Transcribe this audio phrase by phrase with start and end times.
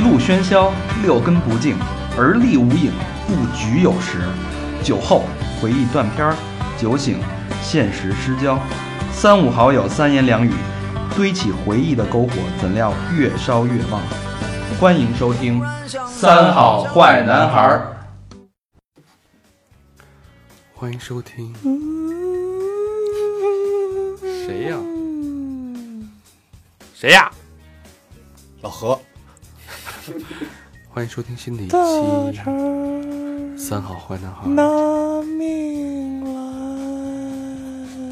[0.00, 1.76] 一路喧嚣，六根不净，
[2.16, 2.90] 而立无影，
[3.26, 4.22] 不局有时。
[4.82, 5.24] 酒后
[5.60, 6.34] 回忆断片儿，
[6.78, 7.20] 酒醒
[7.60, 8.58] 现实失焦。
[9.12, 10.50] 三五好友三言两语，
[11.14, 14.00] 堆起回忆的篝火，怎料越烧越旺。
[14.80, 15.60] 欢迎收听
[16.08, 17.96] 《三好坏男孩儿》。
[20.74, 21.54] 欢迎收听。
[24.46, 24.78] 谁呀？
[26.94, 27.30] 谁呀？
[28.62, 28.98] 老何，
[30.88, 31.76] 欢迎收听新的一期
[33.58, 34.46] 《三好坏男孩》。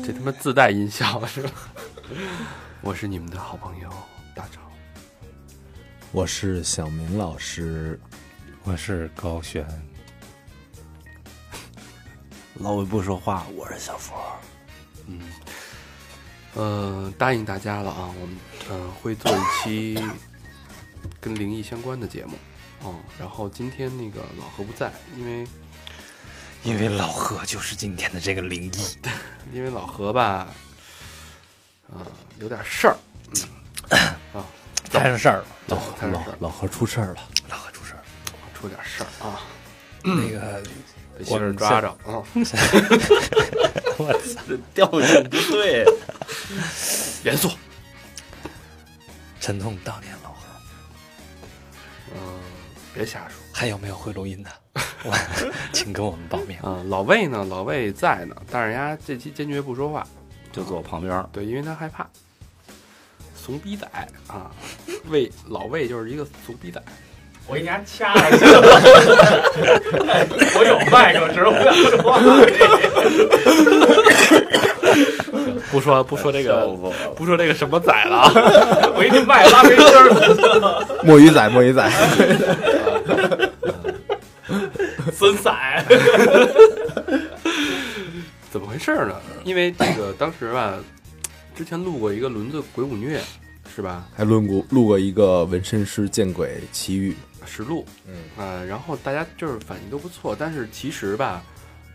[0.05, 1.51] 这他妈自带音效是吧？
[2.83, 3.91] 我是你们的好朋友
[4.35, 4.61] 大超。
[6.13, 7.99] 我是小明老师，
[8.65, 9.67] 我是高璇，
[12.55, 14.15] 老魏不说话，我是小佛。
[15.07, 15.21] 嗯，
[16.55, 18.37] 呃，答应大家了啊，我们
[18.71, 19.99] 呃会做一期
[21.21, 22.37] 跟灵异相关的节目。
[22.83, 22.95] 哦。
[23.19, 25.47] 然后今天那个老何不在，因为
[26.65, 28.99] 因为老何就是今天的这个灵异，
[29.53, 30.49] 因为老何吧，
[31.91, 32.07] 啊、
[32.41, 32.97] 有点事儿，
[33.91, 33.99] 嗯。
[34.35, 34.45] 啊，
[34.91, 37.97] 摊上事儿了，老老老何出事儿了，老何出事儿。
[37.97, 38.03] 了。
[38.55, 39.41] 出点事儿啊，
[40.03, 40.61] 那个，
[41.17, 41.89] 被媳妇儿抓着。
[41.89, 42.19] 啊，
[43.97, 45.85] 我操，调性不对，
[47.23, 47.53] 严肃，
[49.41, 50.18] 沉痛悼念。
[52.15, 52.21] 嗯、
[52.95, 53.37] 别瞎说。
[53.53, 54.51] 还有没有会录音的？
[55.05, 55.13] 我
[55.73, 56.57] 请跟我们报名。
[56.59, 57.45] 啊、老魏呢？
[57.49, 60.07] 老魏在呢，但是人家这期坚决不说话，
[60.53, 61.29] 就坐我旁边儿。
[61.33, 62.07] 对，因为他害怕。
[63.35, 63.87] 怂逼仔
[64.27, 64.51] 啊，
[65.09, 66.83] 魏老魏就是一个怂逼仔。
[67.47, 68.45] 我给你家掐了去，
[70.55, 72.13] 我有麦克，只是我不想说。
[75.71, 76.67] 不说不说这个
[77.17, 78.33] 不说这个什么仔了啊，
[78.95, 81.91] 我给你麦拉没声儿， 墨鱼仔，墨鱼仔，
[85.13, 85.53] 孙仔。
[88.51, 89.15] 怎么回事呢？
[89.45, 90.75] 因为这个当时吧，
[91.55, 93.21] 之前录过一个轮子鬼舞虐，
[93.75, 94.07] 是吧？
[94.17, 97.15] 还录过录过一个纹身师见鬼奇遇，
[97.45, 101.43] 实录，嗯，呃，然后大家就是反应都不错，但是其实吧，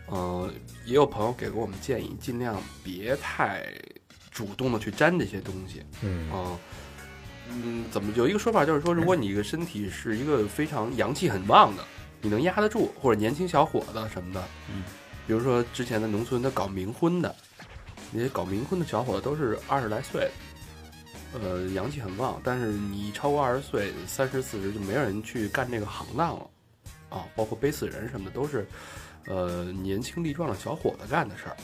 [0.06, 0.50] 呃，
[0.84, 3.66] 也有朋友给过我们建议，尽量别太
[4.30, 6.30] 主动的去沾这些东西，嗯。
[6.30, 6.58] 啊、
[7.48, 11.84] 嗯，怎么有一个说法就是说，如果你一个身体是一个非常阳气很旺的，
[12.22, 14.82] 你能压得住，或者年轻小伙子什么的，嗯，
[15.26, 17.34] 比如说之前的农村他搞冥婚的，
[18.10, 20.30] 那些搞冥婚的小伙子都是二十来岁，
[21.34, 26.50] 呃，阳气很旺，但是你超过二十岁，三十四十就没有人去干这个行当了，
[27.10, 28.66] 啊，包括背死人什么的都是，
[29.26, 31.56] 呃，年轻力壮的小伙子干的事儿。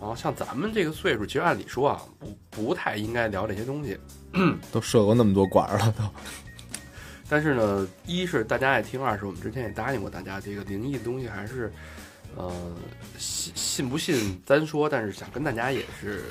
[0.00, 3.96] 然后像咱们这个岁数，其实按理说啊，不不太应该聊这些东西。
[4.72, 6.04] 都设过那么多管儿了，都
[7.28, 11.72] 但是呢，一是大家爱听，二是我们之前也答应过大家，这个灵异的东西还是，
[12.36, 12.50] 呃，
[13.16, 16.22] 信信不信咱说，但是想跟大家也是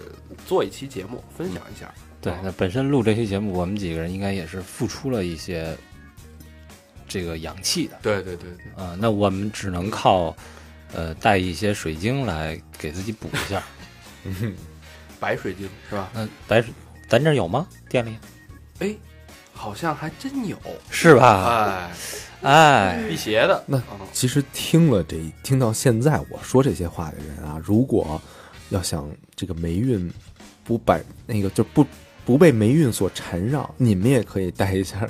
[0.45, 1.93] 做一期节目分享一下。
[2.19, 5.75] 对，那本身录这期节目，我们几个人应该也是付出了一些
[7.07, 10.35] 这个氧气的对对对对，啊、那我们只能靠
[10.93, 13.63] 呃带一些水晶来给自己补一下。
[14.23, 14.55] 嗯
[15.19, 16.09] 白水晶是吧？
[16.13, 16.73] 那白水，
[17.07, 17.67] 咱这儿有吗？
[17.89, 18.17] 店里
[18.79, 18.95] 哎，
[19.53, 20.57] 好像还真有，
[20.89, 21.91] 是吧？
[22.41, 23.63] 哎，哎，辟邪的。
[23.67, 28.19] 那啊其实听了这听到现在我说这些话的人啊，如果
[28.69, 30.11] 要想这个霉运
[30.63, 31.85] 不摆那个就不
[32.25, 35.07] 不被霉运所缠绕，你们也可以带一下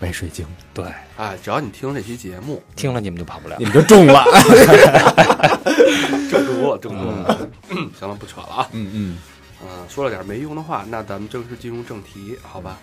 [0.00, 0.84] 白水晶，对，
[1.18, 3.66] 哎，只要你听这期节目，听了你们就跑不了你。
[3.66, 4.24] 们就中了。
[6.30, 7.48] 中毒了，中毒了。
[7.98, 8.68] 行了，不扯了啊。
[8.72, 9.18] 嗯嗯，
[9.62, 12.78] 嗯，说了点没用的话，那咱们正式进入正题，好吧？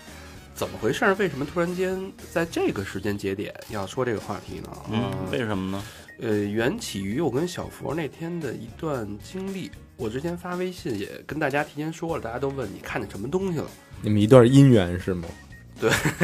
[0.54, 1.16] 怎么回事儿？
[1.16, 2.00] 为什么突然间
[2.32, 4.70] 在这个时间节点要说这个话题呢？
[4.92, 5.84] 嗯，为什么呢？
[6.20, 9.72] 呃，缘起于我跟小佛那天的一段经历。
[9.98, 13.66] 我之前发微信也跟大家提前说了，大家都问你看见什么东西了，
[14.02, 15.28] 你们一段姻缘是吗？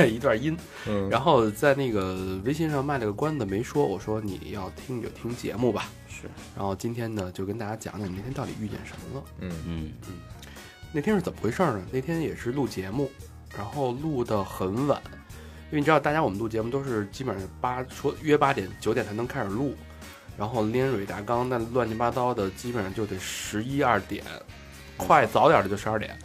[0.08, 0.58] 一段音。
[0.88, 3.86] 嗯，然后在那个微信上卖了个关子，没说。
[3.86, 5.90] 我说你要听你就听节目吧。
[6.08, 6.24] 是。
[6.56, 9.26] 然后今天呢，就跟大家讲讲你那天到底遇见什么了。
[9.40, 9.92] 嗯嗯
[10.96, 11.82] 那天是怎么回事呢？
[11.92, 13.10] 那天也是录节目，
[13.58, 15.02] 然后录的很晚，
[15.72, 19.76] 因为你知道，大家我们录节目都是基本上八说约八点九点才能开始录，
[20.38, 24.24] 然后连蕊大纲那乱七八糟的，基本上就得十一二点，
[24.96, 26.16] 快早点的就十二点。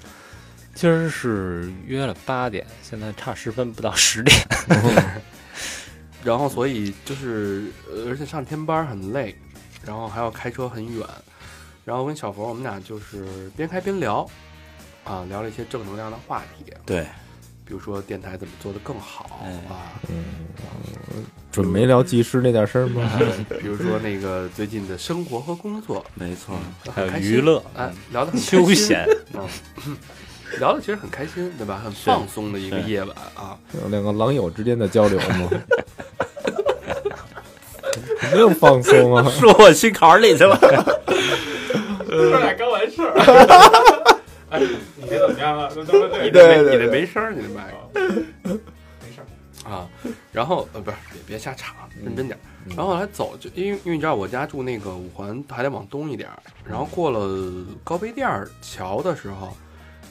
[0.78, 4.38] 今儿是约了八点，现在差十分不到十点。
[6.22, 9.36] 然后所以就是，呃而且上天班儿很累，
[9.84, 11.04] 然后还要开车很远，
[11.84, 14.24] 然后跟小佛我们俩就是边开边聊，
[15.02, 17.02] 啊，聊了一些正能量的话题，对，
[17.64, 19.50] 比如说电台怎么做得更好哎。
[19.68, 19.98] 啊，
[21.50, 23.18] 准没聊技师那点事儿吗？
[23.60, 26.56] 比如说那个最近的生活和工作，没错，
[26.94, 29.96] 还有娱乐哎，聊得很开 休心闲，嗯，
[30.58, 31.80] 聊的其实很开心，对吧？
[31.84, 33.58] 很放松的一个夜晚啊。
[33.82, 35.50] 有两个狼友之间的交流吗？
[38.32, 39.30] 没有放松啊！
[39.30, 40.58] 说我心坎儿里去了。
[42.08, 43.14] 哥俩刚完事儿。
[44.50, 44.60] 哎，
[44.96, 45.68] 你这怎么样啊？
[45.74, 49.70] 你这没你这没声儿，你这麦没事儿。
[49.70, 49.86] 啊。
[50.32, 52.40] 然后呃，不是，别别瞎插，认真点儿。
[52.68, 56.38] 然后后来走，就因为因为你知道我家住那个五环，还得往东一点儿。
[56.68, 59.56] 然后过了高碑店儿桥的时候，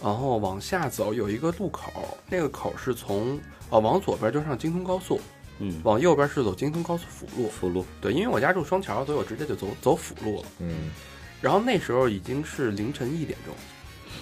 [0.03, 3.39] 然后往下走有一个路口，那个口是从
[3.69, 5.19] 哦往左边就上京通高速，
[5.59, 7.49] 嗯，往右边是走京通高速辅路。
[7.49, 10.47] 辅路，对，因为我家住双桥，所以我直接就走走辅路了。
[10.59, 10.91] 嗯，
[11.41, 13.55] 然后那时候已经是凌晨一点钟，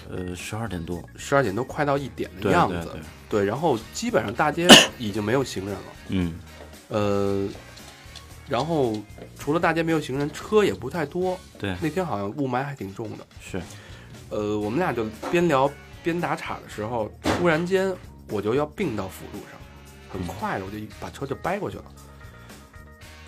[0.10, 2.76] 呃，十二点多十二点多快到一点的样子。
[2.76, 4.68] 对对，对，然后基本上大街
[4.98, 6.40] 已经没有行人了，嗯，
[6.90, 7.48] 呃，
[8.48, 8.96] 然后
[9.38, 11.38] 除了大街没有行人，车也不太多。
[11.60, 13.28] 对那天好像雾霾还挺重的。
[13.42, 13.62] 是，
[14.30, 15.70] 呃，我们俩就边聊
[16.04, 17.96] 边打岔的时候，突然间
[18.30, 19.60] 我就要并到辅路上，
[20.10, 21.86] 很嗯快的我就一把车就掰过去了。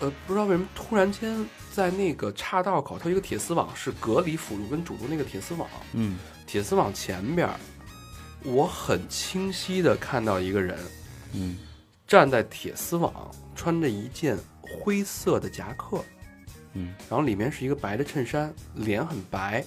[0.00, 6.18] 呃，不知道为什么突然间在那个岔道口，它有一个铁丝网是隔离辅路跟主路那个铁丝网，嗯。
[6.46, 7.54] 铁丝网前边儿，
[8.44, 10.78] 我很清晰的看到一个人
[11.32, 11.58] 嗯。
[12.06, 16.02] 站在铁丝网，穿着一件灰色的夹克，
[16.72, 19.62] 嗯，然后里面是一个白的衬衫，脸很白，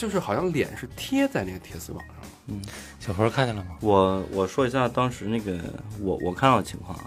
[0.00, 2.62] 就是好像脸是贴在那个铁丝网上了。
[2.98, 3.76] 小佛看见了吗？
[3.82, 5.58] 我我说一下当时那个
[6.00, 7.04] 我我看到的情况啊，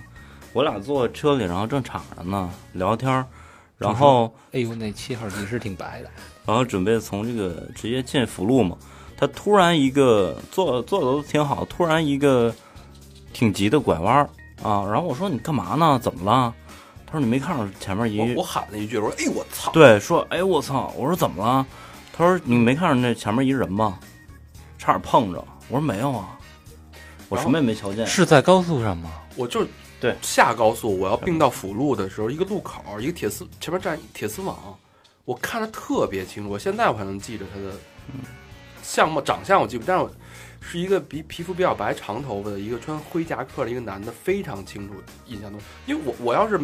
[0.54, 3.26] 我俩坐车里，然后正敞着呢，聊天儿，
[3.80, 6.12] 然后哎呦，那七号技师挺白的，
[6.46, 8.78] 然后准备从这个直接进辅路嘛，
[9.18, 12.54] 他突然一个坐坐的都挺好，突然一个
[13.34, 14.30] 挺急的拐弯儿
[14.62, 16.00] 啊，然后我说你干嘛呢？
[16.00, 16.54] 怎么了？
[17.08, 21.66] 他说你没看着前面一我我喊了一句，我说：“哎，我操！”对，说哎我操，我说怎么了？
[22.16, 24.00] 他说你没看着那前面一人吗？
[24.78, 25.44] 差点碰着。
[25.68, 26.38] 我说没有啊，
[27.28, 28.06] 我什么也没瞧见。
[28.06, 29.10] 是在高速上吗？
[29.36, 29.66] 我就
[30.00, 34.78] 对下高速，我要并到辅路的时候，一个路口，一个铁丝前面站铁丝网，
[35.26, 36.50] 我看的特别清楚。
[36.50, 37.76] 我现在我还能记着他的
[38.84, 40.12] 相貌、长相，我记不，但是我
[40.60, 44.94] 是一个比皮肤比较白、长头发的一个穿灰夹克的一个男的，非常清楚
[45.26, 45.60] 印象中。
[45.88, 46.60] 因为我我要是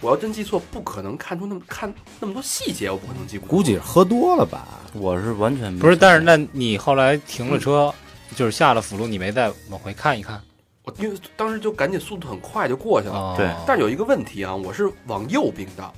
[0.00, 3.50] 我要真记错，不可能看出那么看那么多细节，我不可能记不住。
[3.50, 4.66] 估计喝多了吧？
[4.92, 7.92] 我是完全没不是，但是那你后来停了车，
[8.34, 10.40] 就是下了辅路，你没再往回看一看？
[10.84, 13.14] 我因为当时就赶紧速度很快就过去了。
[13.14, 15.92] 哦，对但是有一个问题啊，我是往右并道，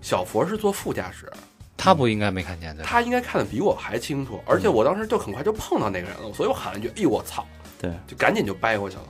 [0.00, 1.30] 小佛是坐副驾驶。
[1.76, 2.82] 他不应该没看见的。
[2.84, 7.46] 他应该看的比我还清楚，而且我当时就很快就碰到那个人了，所以我喊了一句：“哎呦我操
[7.80, 9.04] 对，！”就赶紧就掰过去了。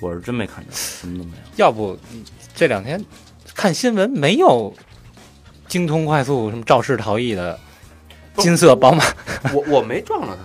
[0.00, 1.42] 我是真没看见，什么都没有。
[1.56, 1.98] 要不
[2.54, 3.04] 这两天
[3.54, 4.74] 看新闻没有
[5.68, 7.58] 精通快速什么肇事逃逸的
[8.36, 9.04] 金色宝马？
[9.52, 10.42] 我我没撞着他，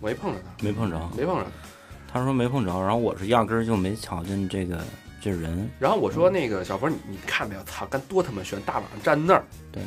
[0.00, 1.50] 我没碰着他，没碰着，没碰着他。
[2.10, 4.78] 他说没碰着，然后我是压根儿就没瞧见这个
[5.20, 7.62] 这人，然后我说：“那个小佛，你你看没有？
[7.64, 9.82] 操，干多他妈悬，大晚上站那儿。”对。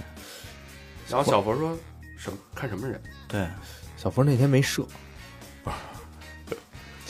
[1.10, 1.76] 然后小佛说
[2.16, 2.38] ：“什么？
[2.54, 3.48] 看什么人对，
[3.98, 4.86] 小佛那天没射，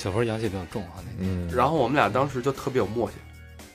[0.01, 3.15] 小佛阳气比较重啊，那嗯，？”然后我们俩当时就特别有默契，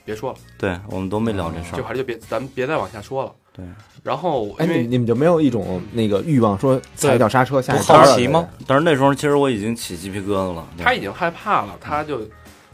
[0.04, 3.32] 别说了，对我们都没聊这事儿，这话题就别，咱们别再往下说了。
[3.52, 3.64] 对，
[4.02, 8.46] 然后哎，因为你你们就没有一种那个欲望说踩一脚刹车下不一摊儿了好奇吗？
[8.66, 12.20] 但是那时候其实我已经起鸡皮疙瘩了，他已经害怕了，他就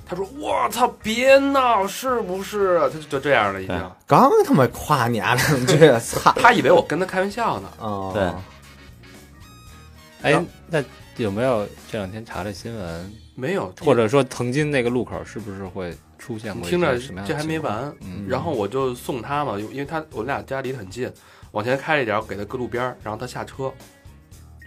[0.05, 3.91] 他说：“我操，别闹，是不是？”他就就这样了，已经。
[4.07, 6.33] 刚他妈夸你啊两句， 操！
[6.37, 7.69] 他以为我跟他开玩笑呢。
[7.79, 10.83] 哦，对哎，那
[11.17, 17.59] 有没有这两天查的新闻，没有，或者说曾经那个路口是不是会出现过听着这还没？
[17.59, 17.95] 完。
[18.01, 21.11] 嗯，然后我就送他嘛，因为他我们俩家离得很近，
[21.53, 23.73] 往前开了一点，我给他搁路边儿，然后他下车，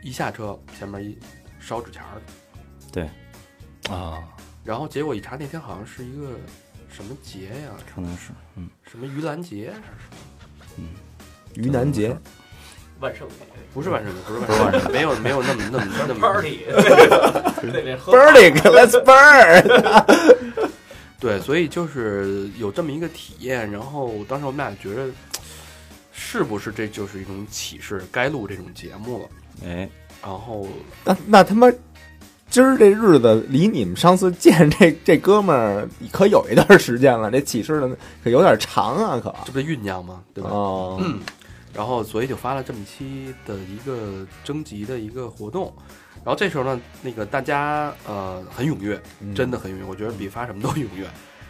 [0.04, 1.18] 一下车前面一
[1.60, 2.22] 烧纸钱儿
[2.92, 3.10] 对，
[3.90, 4.24] 啊，
[4.64, 6.32] 然后结果一查那天好像是一个
[6.90, 10.18] 什么节呀，可能是，嗯，什么盂兰节还是什么？
[10.78, 10.90] 嗯
[11.56, 12.18] 盂兰节，
[13.00, 13.36] 万圣节。
[13.74, 16.42] 不是万圣节，不是万圣节，没有没有那么那么那么
[17.56, 20.44] Burning，Let's burn！
[21.20, 25.10] 对，所以就是有这么一个体验，然后当时我们俩觉得，
[26.12, 29.30] 是不是这就是一种启示，该录这种节目了？
[29.66, 29.90] 哎，
[30.22, 30.68] 然后
[31.04, 31.72] 那那他妈，
[32.50, 37.90] 今儿这日子离你们上次见这这哥们儿可有一段时间了，这启示的
[38.24, 40.22] 可有点长啊，可这不是酝酿吗？
[40.34, 40.50] 对吧？
[40.52, 41.22] 哦，嗯，
[41.74, 45.74] 然后所以就发了这么一期的一个征集的一个活动。
[46.26, 51.04] 然后这时候呢，那个大家呃很踊跃，嗯真的很踊跃，我觉得比发什么都踊跃。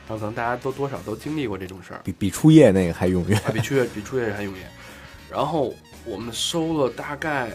[0.08, 3.36] 然后可能大家都多少都经历过这种事儿，比比初夜那个还踊跃。
[3.38, 4.67] 啊，比初夜比初夜还踊跃。
[5.32, 7.50] 然后我们收了大概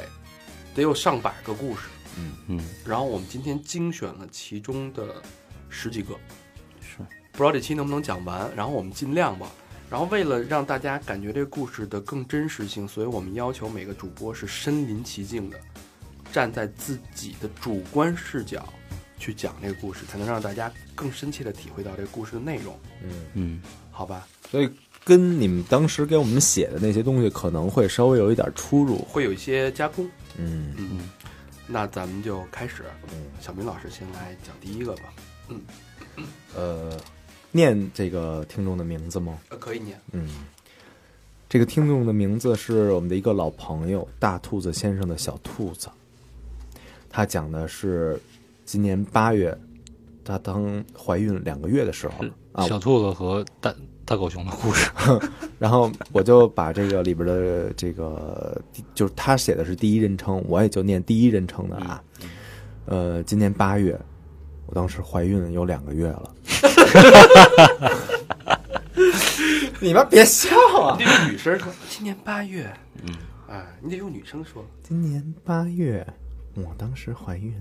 [0.75, 1.83] 得有上百个故事，
[2.17, 5.23] 嗯嗯，然后我们今天精选了其中的
[5.69, 6.15] 十几个，
[6.81, 6.97] 是
[7.31, 9.47] 不知道这期能不能讲完，然后我们尽量吧。
[9.89, 15.61] 然后为了让大家感觉这个故事的更真实性，所以我们要求每个主播是身临其境的，
[16.33, 18.67] 站在自己的主观视角
[19.19, 24.27] 去讲这个故事，才能让大家更深切的体会到这个故事的内容，嗯，嗯，好吧？
[24.51, 24.71] 所以
[25.05, 28.99] 跟你们当时给我们写的那些东西可能会稍微有一点出入。
[29.09, 30.75] 会有一些加工，嗯。
[30.77, 31.09] 嗯，
[31.67, 35.13] 那咱们就开始，嗯，小明老师先来讲第一个吧，
[35.49, 35.61] 嗯。
[36.55, 36.99] 呃，
[37.53, 39.39] 念这个听众的名字吗？
[39.51, 40.29] 呃，可以念，嗯，
[41.49, 45.89] 这个听众的名字是我们的一个老朋友大兔子先生的小兔子。
[47.11, 48.19] 他讲的是
[48.65, 49.55] 今年八月，
[50.25, 53.75] 他当怀孕两个月的时候啊，小兔子和大
[54.05, 54.91] 大狗熊的故事。
[55.59, 58.59] 然后我就把这个里边的这个，
[58.95, 62.03] 就是他写的是第一人称，我也就念第一人称的啊。
[62.87, 64.01] 呃，今年八月，
[64.67, 66.35] 我当时怀孕有两个月了。
[69.83, 70.97] 你们别笑啊！
[70.99, 72.71] 你得用女生说，今年八月，
[73.03, 73.15] 嗯，
[73.49, 76.07] 哎，你得用女生说，今年八月，
[76.63, 77.55] 我当时怀孕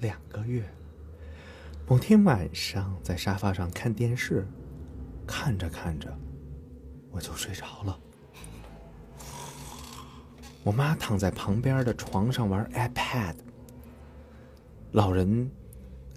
[0.00, 0.62] 两个月。
[1.86, 4.46] 某天晚上在沙发上看电视，
[5.26, 6.16] 看着看着，
[7.10, 7.98] 我就睡着了。
[10.62, 13.34] 我妈躺在旁边的床上玩 iPad。
[14.92, 15.50] 老人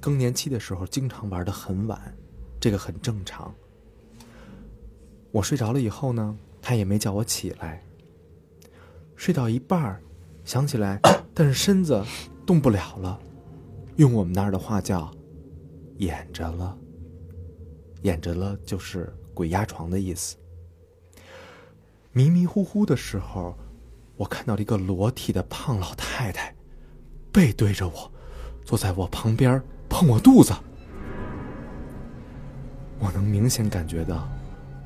[0.02, 2.14] 更年期的时候经常玩的很晚，
[2.60, 3.54] 这个很正常。
[5.32, 7.82] 我睡着了以后呢，她也没叫我起来。
[9.16, 10.00] 睡到一半，
[10.44, 11.00] 想起来，
[11.34, 12.04] 但是身子
[12.46, 13.20] 动不了了，
[13.96, 15.12] 用我们那儿的话叫
[15.98, 16.78] “掩着了”。
[18.04, 20.36] 掩着了就是鬼压床的意思。
[22.12, 23.58] 迷迷糊糊的时候，
[24.18, 26.54] 我看到了一个裸体的胖老太太，
[27.32, 28.12] 背对着我，
[28.66, 30.54] 坐在我旁边碰我肚子。
[33.00, 34.28] 我能明显感觉到，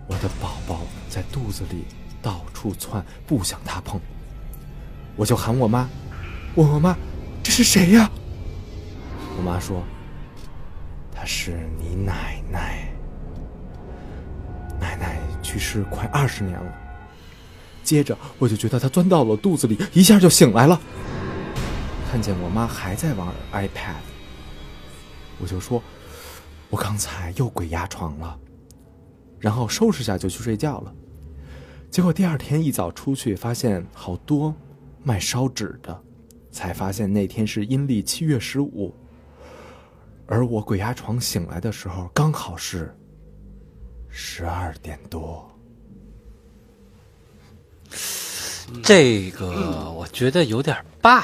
[0.07, 1.85] 我的宝宝在肚子里
[2.21, 3.99] 到处窜，不想他碰。
[5.15, 5.89] 我就喊我妈，
[6.65, 6.97] 我妈
[7.43, 8.09] ：“这是谁呀？”
[9.37, 9.83] 我妈说
[11.13, 12.91] ：“她是你奶奶。
[14.79, 16.73] 奶奶去世快二十年了。”
[17.83, 20.81] 接着我就觉得她钻到了肚子里，一下就醒来了。
[22.11, 24.01] 看见我妈还在玩 iPad，
[25.39, 25.81] 我就说
[26.71, 28.35] ：“我刚才又鬼压床了。”
[29.39, 30.91] 然后收拾下就去睡觉了。
[31.91, 34.55] 结果第二天一早出去，发现好多
[35.03, 36.03] 卖烧纸的，
[36.57, 38.91] 才发现那天是阴历七月十五，
[40.25, 42.91] 而我鬼压床醒来的时候刚好是
[44.09, 45.47] 十二点多。
[48.81, 51.21] 这个我觉得有点 bug。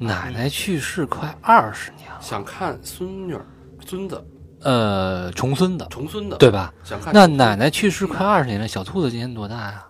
[0.00, 3.38] 奶奶去世快二十年了，想看孙女、
[3.86, 4.26] 孙子、
[4.62, 6.74] 呃，重孙子，重孙子，对吧？
[6.82, 9.86] 想看那奶奶去世快二十年了，小兔子今年多大呀？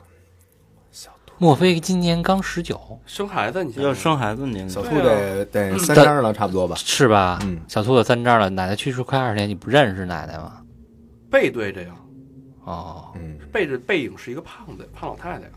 [1.42, 6.76] 莫非今年刚十九，生孩子，你想要生孩子年龄小兔得得三张了，差不多吧？
[6.78, 7.40] 是吧？
[7.42, 7.58] 嗯。
[7.66, 10.62] 小兔子三张了，奶奶去世快二十年，你不认识奶奶吗？
[11.28, 11.88] 背对着呀，
[12.62, 13.06] 哦。
[13.16, 15.48] 嗯，背着背影是一个胖子，胖老太太呀，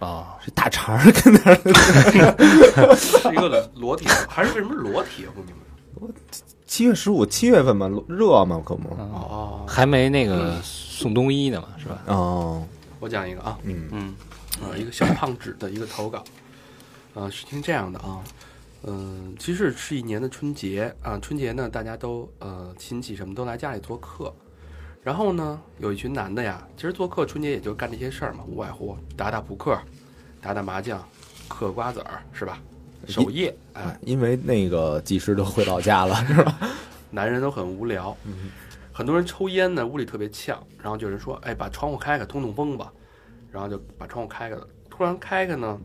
[0.00, 2.90] 哦，是大肠儿跟那儿。
[2.98, 5.26] 是一个裸体，还是为什么裸体？
[5.28, 6.12] 我不明白。
[6.66, 8.88] 七月十五，七月份嘛，热嘛，可不。
[8.94, 12.02] 哦，还没那个送冬衣呢嘛，是吧？
[12.06, 12.64] 哦，
[12.98, 13.88] 我讲一个啊，嗯。
[13.92, 14.12] 嗯
[14.62, 16.24] 呃，一个小胖纸的一个投稿，
[17.14, 18.22] 啊，是听这样的啊，
[18.84, 24.34] 嗯、其实是一年的春节啊，春节呢，大家都呃亲戚什么都来家里做客，
[25.02, 29.78] 然后呢，有一群男的呀，其实做客春节也就干这些事儿嘛，无外乎打打扑克，
[30.40, 31.02] 打打麻将，
[31.48, 32.58] 嗑瓜子儿，是吧？
[33.08, 36.58] 守夜，哎，因为那个技师都回老家了，是吧？
[37.10, 38.14] 男人都很无聊，
[38.92, 42.92] 很多人抽烟呢，屋里特别呛，然后就有人说，哎，把窗户开开，通通风吧，
[43.50, 45.78] 然后就把窗户开开了，突然开开呢，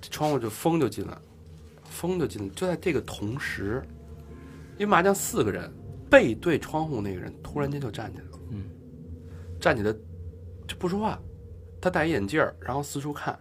[0.00, 1.16] 这窗户就风就进来，
[1.84, 3.82] 风就进来，就在这个同时，
[4.78, 5.70] 因为麻将四个人
[6.10, 8.64] 背对窗户那个人突然间就站起来了，嗯，
[9.60, 9.92] 站起来
[10.68, 11.18] 就不说话，
[11.80, 13.38] 他戴一眼镜儿，然后四处看。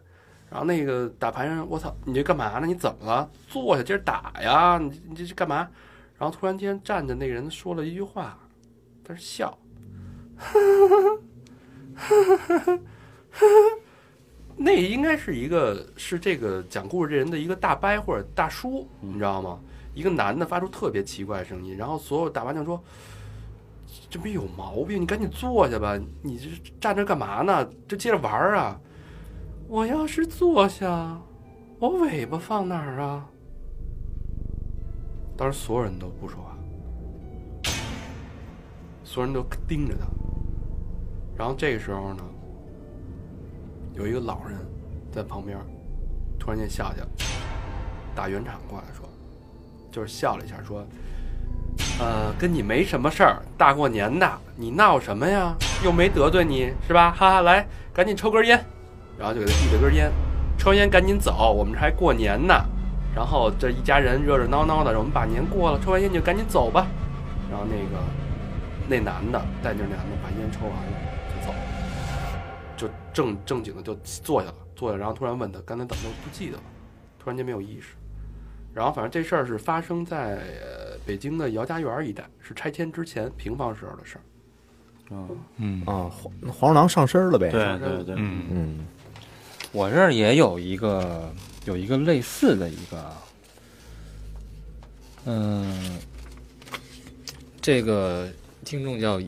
[0.48, 2.68] 然后那个打牌人，我操，你这干嘛呢？
[2.68, 3.30] 你怎么了？
[3.48, 4.78] 坐下，接着打呀！
[4.78, 5.68] 你你这是干嘛？
[6.18, 8.40] 然后突然间站着那个人说了一句话，
[9.04, 9.58] 他是笑，
[13.38, 13.80] 呵 呵
[14.58, 19.60] 那应该是一个是这个讲故事这人的一个大伯或者大叔，你知道吗？
[19.94, 22.82] 一个男的发出特别奇怪的声音，然后所有打麻将说
[24.10, 26.50] ：“这不有毛病，你赶紧坐下吧，你这
[26.82, 27.70] 站着干嘛呢？
[27.88, 28.80] 就接着玩啊！
[29.68, 31.22] 我要是坐下，
[31.80, 33.30] 我尾巴放哪儿啊？”
[35.38, 36.58] 当时所有人都不说话，
[39.04, 40.06] 所有人都盯着他。
[41.38, 42.24] 然后这个时候呢，
[43.96, 44.58] 有一个老人
[45.10, 45.58] 在旁边，
[46.38, 47.08] 突然间笑起来，
[48.14, 49.08] 打圆场过来说，
[49.90, 50.86] 就是笑了一下说
[52.00, 55.56] ：“呃，跟你没什么事儿，大过年的，你闹什么呀？
[55.84, 57.10] 又没得罪你是吧？
[57.12, 58.64] 哈哈，来，赶紧抽根烟。”
[59.18, 60.12] 然后就给他递了根烟，
[60.58, 62.54] 抽烟赶紧走，我们这还过年呢。
[63.16, 66.86] 然后这一家人热热闹闹的，我们把年过了，抽完烟就赶紧走吧。
[67.50, 68.04] 然后那个
[68.90, 70.95] 那男的带着男的把烟抽完了，
[73.16, 76.64] 正正经的就坐下了，坐下，然后突然问他刚才怎么都不记得了，
[77.18, 77.96] 突然间没有意识。
[78.74, 84.22] 然后反正这事儿是发生在呃北京的姚家园一带，是拆迁之前平房时候的事儿。
[85.12, 87.50] 嗯，嗯啊，黄黄鼠狼上身了呗。
[87.50, 88.86] 对对对，嗯，嗯
[89.72, 91.32] 我这儿也有一个
[91.64, 93.14] 有一个类似的一个，
[95.26, 95.98] 嗯，
[97.62, 98.28] 这个
[98.66, 99.22] 听众叫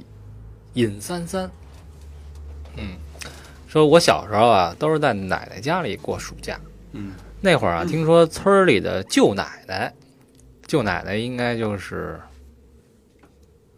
[0.74, 1.50] 尹三三，
[2.76, 2.98] 嗯，
[3.68, 6.60] 说我小时候啊都是在奶奶家里过暑假，
[6.94, 9.94] 嗯那会儿啊听说村里的舅奶奶，
[10.66, 12.20] 舅奶奶应该就是，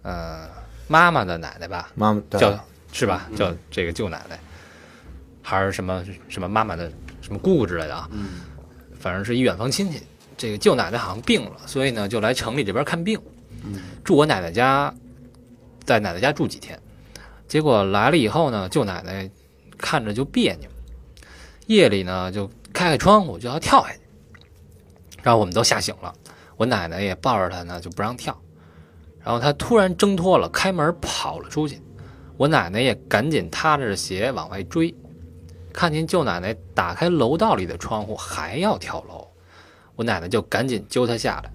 [0.03, 0.47] 呃，
[0.87, 2.57] 妈妈的奶奶吧，妈妈叫
[2.93, 3.27] 是吧？
[3.31, 4.39] 嗯叫这个舅奶奶，
[5.41, 6.89] 还是什么什么妈妈的
[7.21, 8.07] 什么姑姑之类的啊？
[8.11, 8.41] 嗯
[8.99, 10.01] 反正是一远房亲戚。
[10.37, 13.19] 这个舅奶奶好像病了，所以呢就来城里这边看病，
[13.65, 14.93] 嗯住我奶奶家，
[15.83, 16.79] 在奶奶家住几天。
[17.45, 19.29] 结果来了以后呢，舅奶奶
[19.79, 20.69] 看着就别扭，
[21.67, 23.99] 夜里呢就开开窗户就要跳下去，
[25.23, 26.13] 然后我们都吓醒了，
[26.57, 28.37] 我奶奶也抱着她呢就不让跳，
[29.23, 31.81] 然后他突然挣脱了，开门跑了出去，
[32.37, 34.93] 我奶奶也赶紧踏着鞋往外追，
[35.73, 39.27] 看见舅奶奶打开楼道里的窗户还要跳楼，
[39.95, 41.51] 我奶奶就赶紧揪她下来。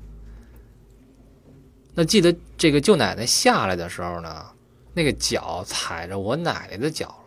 [1.95, 4.47] 那记得这个舅奶奶下来的时候呢，
[4.95, 7.24] 那个脚踩着我奶奶的脚。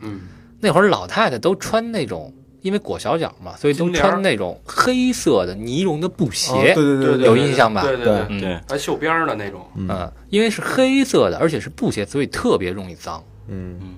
[0.00, 0.20] 嗯
[0.60, 2.32] 那会儿老太太都穿那种，
[2.62, 6.52] 因为裹小脚嘛，所以都穿那种黑色的呢绒的布鞋。
[6.52, 9.66] 哦对对对对有印象吧对对对嗯对，还绣边儿的那种。
[9.76, 13.22] 嗯嗯，因为是黑色的，而且是布鞋，所以特别容易脏。
[13.48, 13.94] 嗯嗯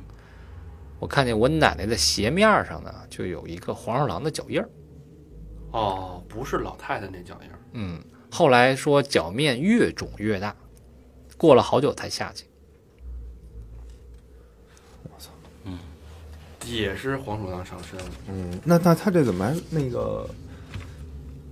[0.98, 4.68] 我看见我奶奶的鞋面上呢，就有一个黄鼠狼的脚印儿。
[5.70, 7.58] 哦，不是老太太那脚印儿。
[7.74, 8.00] 嗯，
[8.32, 10.54] 后来说脚面越肿越大，
[11.36, 12.46] 过了好久才下去。
[16.76, 20.28] 也是黄鼠狼上身了，嗯，那那他这怎么还那个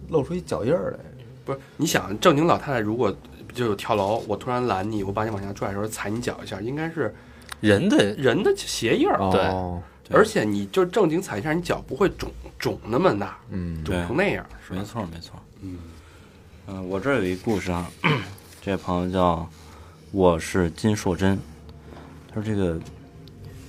[0.09, 0.99] 露出一脚印儿来？
[1.45, 1.59] 不是？
[1.77, 3.15] 你想，正经老太太如果
[3.55, 7.15] 就有跳楼，我突然拦你，我把你往下拽的时候踩你脚一下，应该是
[7.61, 14.83] 人的人的鞋印儿，对哦，而且你就正经踩一下，你脚不会肿肿那么大，嗯肿成那样，是没？
[14.85, 15.41] 错没错。
[15.63, 15.79] 嗯
[16.69, 17.89] 嗯，我这儿有一故事啊，
[18.61, 19.49] 这位朋友叫
[20.11, 21.39] 我是金硕珍，
[22.29, 22.79] 他说这个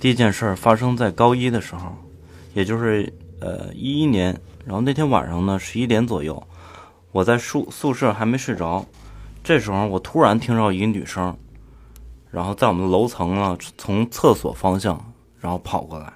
[0.00, 1.92] 第一件事儿发生在高一的时候，
[2.54, 6.40] 也就是呃一一年，然后那天晚上呢十一点左右，
[7.10, 8.84] 我在宿宿舍还没睡着，
[9.42, 11.36] 这时候我突然听到一个女生，
[12.30, 16.12] 然后在我们楼层呢从厕所方向然后跑过来，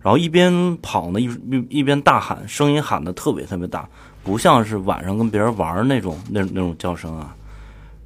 [0.00, 3.88] 然后一边跑呢一一一边大喊，声音喊的特别特别大，
[4.22, 7.34] 不像是晚上跟别人玩那种那那种叫声啊。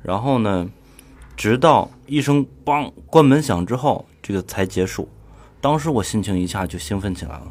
[0.02, 0.68] 然后呢，
[1.36, 5.08] 直到一声“梆”关门响之后，这个才结束。
[5.60, 7.46] 当时我心情一下就兴奋起来了，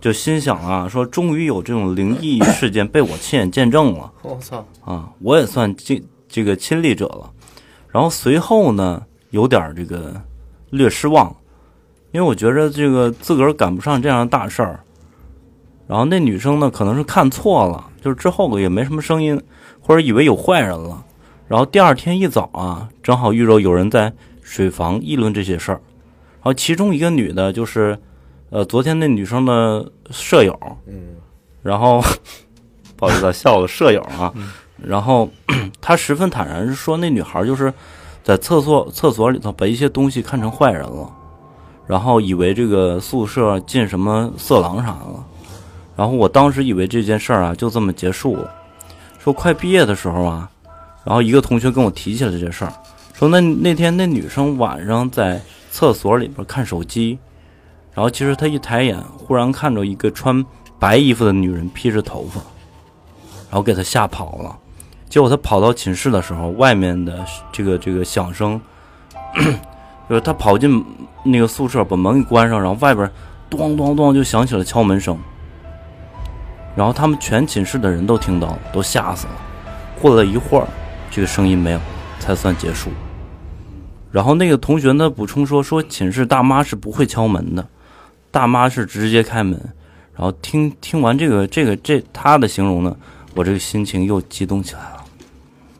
[0.00, 7.30] 就心想啊，说终于有这种灵异事件被我亲眼见证了 我操，啊，我也算这这个亲历者了。
[7.90, 10.20] 然后随后呢，有点儿这个
[10.70, 11.34] 略失望，
[12.12, 14.80] 因为我觉着这个自个儿赶不上这样的大事儿。
[15.86, 19.40] 然后那女生呢，可能是看错了，就是之后也没什么声音，
[19.80, 21.02] 或者以为有坏人了。
[21.48, 25.80] 然后第二天一早啊，正好遇着有人在水房议论这些事儿。
[26.36, 27.98] 然后其中一个女的，就是
[28.50, 31.16] 呃昨天那女生的舍友，嗯
[31.62, 32.00] 然后
[32.96, 34.32] 不好意思啊，笑了舍友啊。
[34.82, 35.28] 然后
[35.80, 37.72] 她十分坦然说，那女孩就是
[38.22, 41.10] 在厕所厕所里头把一些东西看成坏人了，
[41.86, 45.24] 然后以为这个宿舍进什么色狼啥的了。
[45.96, 48.52] 然后我当时以为这件事儿啊就这么结束了。
[49.18, 50.50] 说快毕业的时候啊，
[51.06, 52.72] 然后一个同学跟我提起了这事儿，
[53.14, 55.40] 说那那天那女生晚上在
[55.70, 57.16] 厕所里边看手机，
[57.94, 60.44] 然后其实她一抬眼，忽然看着一个穿
[60.80, 62.40] 白衣服的女人披着头发，
[63.48, 64.58] 然后给她吓跑了。
[65.08, 68.60] 结果她跑到寝室的时候，外面的这个这个响声，
[70.10, 70.84] 就是她跑进
[71.22, 73.08] 那个宿舍，把门给关上，然后外边
[73.48, 75.16] 咚咚咚就响起了敲门声。
[76.74, 79.32] 然后他们全寝室的人都听到了，都吓死了。
[79.98, 80.68] 过了一会儿，
[81.16, 81.80] 这个声音没有，
[82.20, 82.90] 才算结束。
[84.12, 87.66] 然后那个同学呢补充说，说寝室大妈是不会敲门的，
[88.30, 89.58] 大妈是直接开门。
[90.14, 92.94] 然后听听完这个这个这他的形容呢，
[93.34, 95.04] 我这个心情又激动起来了。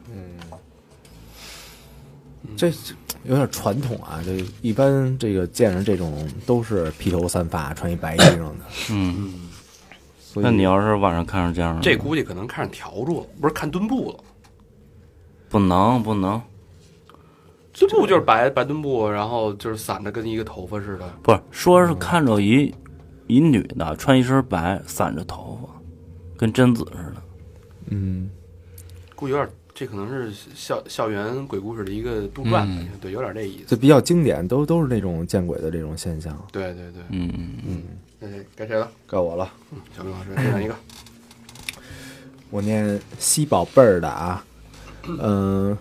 [0.09, 0.17] 嗯
[2.55, 2.73] 这
[3.23, 8.55] 有点传统啊，这一般这个见着这种都是披头散发、穿一白衣裳的。
[8.89, 9.33] 嗯，
[10.33, 14.23] 那你要是晚上看上这样的，这估计可能看上笤帚了，不是看墩布了。
[15.57, 16.39] 不能不能，
[17.73, 21.13] 这布就是白白墩布，然后就是散着跟一个头发似的。
[21.23, 22.71] 不是说是看着一
[23.25, 25.81] 一女的穿一身白，散着头发，
[26.37, 27.23] 跟贞子似的。
[27.87, 28.29] 嗯，
[29.15, 33.65] 估计有点，这可能是校校园鬼故事的一个杜撰的，对，有点这意思。
[33.65, 36.39] 就比较经典，都都是那种见鬼的这种现象。
[36.51, 37.83] 对对对，嗯嗯嗯，
[38.19, 38.87] 那谁该谁了？
[39.07, 40.75] 该我了，嗯小明老师，再选一个。
[42.51, 44.45] 我念西宝贝儿的啊，
[45.07, 45.77] 嗯、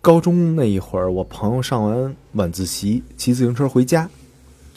[0.00, 4.08] 高中那一会儿，我朋友上完晚自习，骑自行车回家，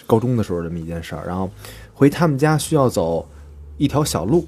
[0.06, 1.26] 高中的时候这么一件事儿。
[1.26, 1.50] 然后
[1.94, 3.28] 回他们家需要走
[3.78, 4.46] 一条小路，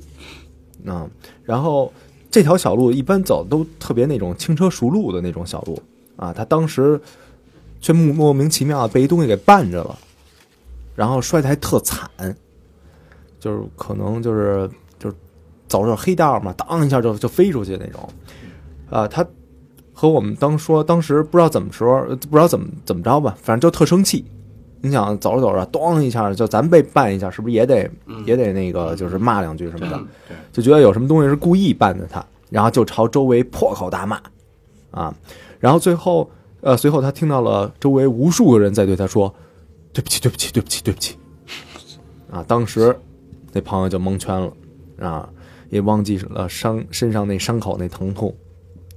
[0.86, 1.10] 啊、
[1.44, 1.92] 然后
[2.30, 5.82] 这条小路一般走都特别那种轻车熟路的那种小路
[6.18, 6.34] 啊。
[6.34, 7.00] 他当时
[7.80, 9.98] 却莫莫名其妙被一东西给绊着了，
[10.96, 12.10] 然后摔得还特惨，
[13.40, 15.16] 就是可能就是就是
[15.68, 18.10] 走着黑道嘛，当一下就就飞出去那种。
[18.90, 19.26] 啊，他
[19.94, 24.26] 和我们当说当时不知道怎么时候，不知道怎么怎么着吧，反正就特生气。
[24.82, 27.90] 你想走着走着，咣一下就咱被绊一下，是不是也得、
[28.26, 30.00] 也得那个就是骂两句什么的？
[30.52, 34.22] 就觉得有什么东西是故意绊的他，然后就朝周围破口大骂，
[34.92, 35.16] 啊，
[35.60, 36.30] 然后最后
[36.62, 39.34] 呃，随后他听到了周围无数个人在对他说
[39.92, 41.16] ：“对不起，对不起，对不起，对不起。”
[42.30, 42.96] 啊，当时
[43.54, 44.54] 那朋友就蒙圈了，
[45.00, 45.28] 啊，
[45.70, 48.32] 也忘记了伤身上那伤口那疼痛，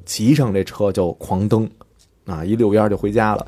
[0.09, 1.71] 骑上这车就狂蹬，
[2.25, 3.47] 啊，一溜烟就回家了，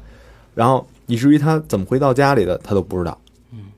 [0.54, 3.18] 然后以至于他怎么回到家里的他都不知道，
[3.50, 3.72] 嗯，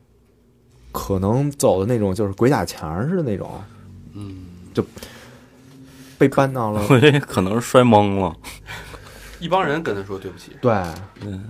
[0.91, 3.49] 可能走的那种就是鬼打墙似的那种，
[4.15, 4.85] 嗯，就
[6.19, 8.37] 被绊到了，我这可能是摔懵了。
[9.39, 10.51] 一帮人跟他说对不起。
[10.61, 10.73] 对，
[11.21, 11.45] 嗯，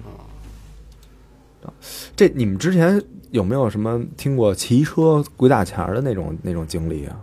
[2.14, 7.18] 这你们之前有没有什么听过骑车鬼打墙的那种那种经历啊？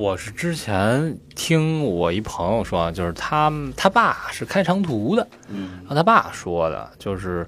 [0.00, 5.72] 我是之前听我一朋友说，就是他他爸是开长途的，嗯。
[5.80, 7.46] 然后他爸说的，就是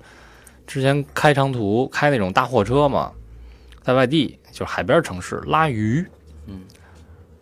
[0.66, 3.10] 之前开长途开那种大货车嘛，
[3.80, 6.06] 在外地就是海边城市拉鱼，
[6.46, 6.60] 嗯，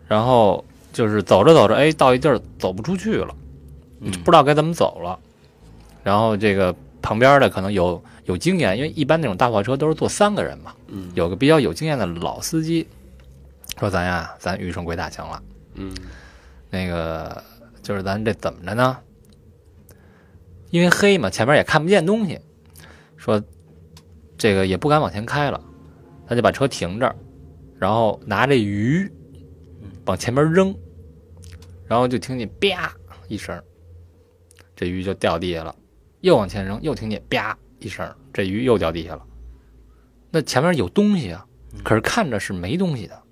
[0.06, 3.34] 然后就是走着走着，哎，到一地儿走不出去了，
[3.98, 4.12] 嗯。
[4.24, 5.18] 不知道该怎么走了，
[6.04, 11.10] 然后这个旁边的可能有有经验，因为一般那种大货车都是坐三个人嘛，嗯。
[11.14, 12.86] 有个比较有经验的老司机
[13.80, 15.42] 说咱呀，咱遇上鬼打墙了。
[15.74, 15.92] 嗯
[16.68, 17.42] 那个
[17.82, 18.98] 就是咱这怎么着呢？
[20.70, 22.38] 因为黑嘛，前面也看不见东西，
[23.16, 23.42] 说
[24.36, 25.60] 这个也不敢往前开了，
[26.28, 27.16] 他就把车停这儿，
[27.78, 29.10] 然后拿这鱼
[30.04, 30.76] 往前面扔，
[31.86, 32.94] 然后就听见啪
[33.28, 33.60] 一声，
[34.76, 35.74] 这鱼就掉地下了，
[36.20, 39.26] 又往前扔，又听见啪一声，这鱼又掉地下了。
[40.30, 41.46] 那前面有东西啊，
[41.82, 43.22] 可是看着是没东西的。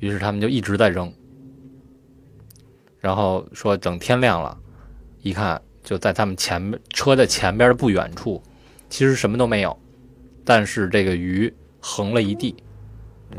[0.00, 1.12] 于是他们就一直在扔，
[3.00, 4.56] 然后说等天亮了，
[5.22, 8.42] 一看就在他们前面车的前边的不远处，
[8.88, 9.76] 其实什么都没有，
[10.44, 12.54] 但是这个鱼横了一地，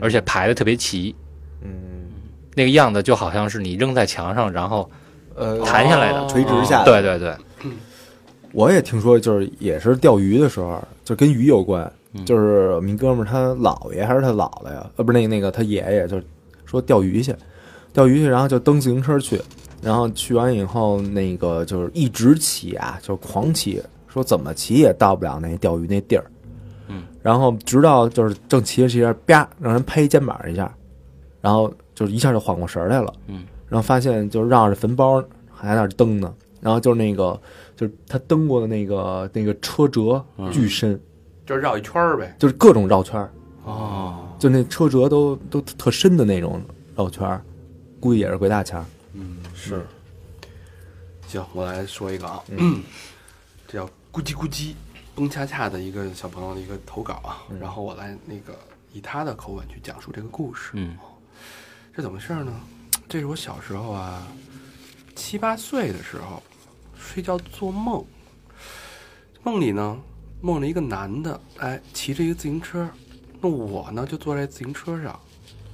[0.01, 1.15] 而且排的特别齐，
[1.61, 1.71] 嗯，
[2.55, 4.89] 那个样子就好像是你扔在墙上，然后
[5.35, 6.85] 呃，弹下来的，垂直下来。
[6.85, 7.35] 对对对，
[8.51, 11.89] 我也听说，就是也是钓鱼的时候，就跟鱼有关。
[12.25, 14.89] 就是我们一哥们儿他姥爷还是他姥姥呀？
[14.97, 16.23] 呃，不是那个那个他爷爷，就是
[16.69, 17.35] 说钓鱼去，
[17.91, 19.41] 钓鱼去，然后就蹬自行车去，
[19.81, 26.25] 然后去完以后，那个就是一直骑啊，就是狂骑，说怎么骑也到不了那钓鱼那地儿。
[26.87, 30.71] 嗯，然后直到就是正骑着骑着，啪，让人拍肩膀一下，
[31.41, 33.11] 然后就是一下就缓过神儿来了。
[33.27, 37.39] 嗯，然后发现就是绕着坟包还在那儿蹬呢，然后就是那个
[37.75, 40.99] 就是他蹬过的那个那个车辙巨深，
[41.45, 42.35] 就是绕一圈儿呗。
[42.37, 43.31] 就是各种绕圈儿，
[43.63, 46.61] 哦，就那车辙都都特深的那种
[46.95, 47.43] 绕圈儿，
[47.99, 48.85] 估计也是鬼打墙。
[49.13, 49.85] 嗯，是。
[51.27, 52.41] 行，我来说一个啊，
[53.67, 54.73] 这 叫咕叽咕叽，
[55.13, 57.59] 蹦恰恰的一个小朋友的一个投稿啊，嗯。
[57.59, 58.57] 然后我来那个
[58.93, 60.71] 以他的口吻去讲述这个故事。
[60.73, 60.97] 嗯。
[61.93, 62.53] 这怎么回事呢？
[63.09, 64.25] 这是我小时候啊，
[65.15, 66.41] 七八岁的时候，
[66.97, 68.05] 睡觉做梦，
[69.43, 69.99] 梦里呢，
[70.39, 72.87] 梦了一个男的，哎，骑着一个自行车，
[73.41, 75.17] 那我呢就坐在自行车上，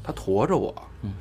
[0.03, 1.13] 他驮着我，嗯，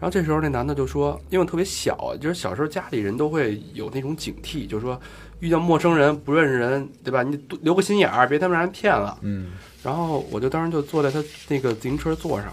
[0.00, 5.00] 然后这时候那男的就说，因为我特别小啊，就是小时候家里人都会有那种警惕，就是说
[5.40, 7.22] 遇到陌生人不认识人，对吧？
[7.22, 9.16] 你多留个心眼儿，别他妈让人骗了。
[9.22, 12.52] 嗯然后我就当时就坐在他那个自行车座上，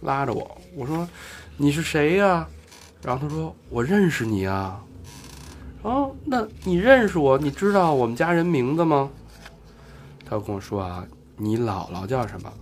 [0.00, 1.08] 拉着我，我说
[1.56, 2.46] 你是谁呀、
[3.02, 4.80] 然后他说我认识你啊。
[5.82, 7.38] 哦，那你认识我？
[7.38, 9.08] 你知道我们家人名字吗？
[10.24, 12.52] 他就跟我说啊，你姥姥叫什么？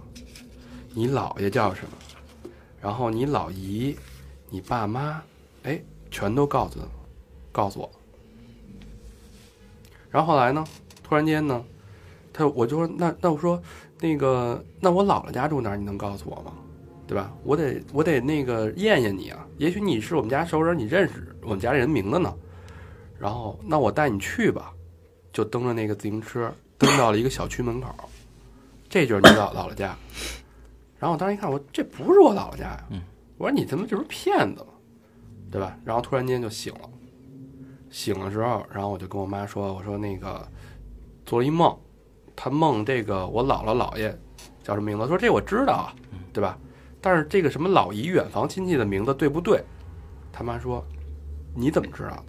[0.97, 2.51] 你姥爷叫什么？
[2.81, 3.95] 然后你老姨、
[4.49, 5.23] 你爸妈，
[5.65, 5.79] 哎，
[6.11, 6.81] 全都告诉
[7.53, 7.91] 告诉我。
[10.11, 10.65] 然后后来呢？
[11.05, 11.63] 突然间呢，
[12.33, 13.63] 他我就说那那我说
[14.01, 15.77] 那个那我姥姥家住哪儿？
[15.77, 16.55] 你能告诉我吗？
[17.07, 17.31] 对吧？
[17.45, 22.35] 我得我得那个验验你啊，也许你是我们家熟人，你认识我们家人名字呢。
[23.19, 24.73] 然后那我带你去吧，
[25.31, 27.95] 就蹬着那个自行车蹬到了一个小区门口，
[28.89, 29.95] 这就是你姥姥姥家。
[30.99, 33.03] 然后我当时一看，我这不是我姥姥家呀、嗯
[33.39, 34.69] 我说你他妈就是骗子嘛？
[35.51, 35.79] 对吧？
[35.85, 36.89] 然后突然间就醒了，
[37.91, 40.49] 醒了之后，然后我就跟我妈说，我说那个
[41.27, 41.79] 做了一梦，
[42.35, 44.19] 他梦这个我姥姥姥爷
[44.65, 45.07] 叫什么名字？
[45.07, 45.95] 说这我知道啊，
[46.33, 46.59] 对吧？
[46.99, 49.63] 但是这个什么老姨远房亲戚的名字对不对？
[50.33, 50.83] 他妈说
[51.55, 52.25] 你怎么知道的？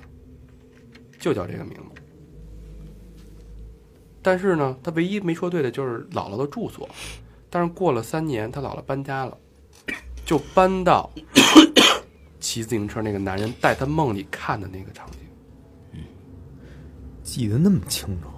[1.18, 2.02] 就叫这个名字。
[4.22, 6.90] 但是呢，他唯一没说对的就是姥姥的住所。
[7.50, 9.38] 但是过了三年，他姥姥搬家了，
[10.26, 11.10] 就搬到
[12.40, 16.02] 骑自行车那个男人带他梦里看的那个场景，
[17.24, 18.30] 记得那么清楚，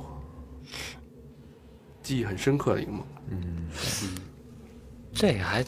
[2.02, 3.04] 记忆很深刻的一个梦。
[3.30, 3.67] 嗯。
[5.12, 5.65] 这个还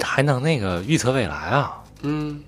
[0.00, 2.42] 还能那个预测未来啊，嗯。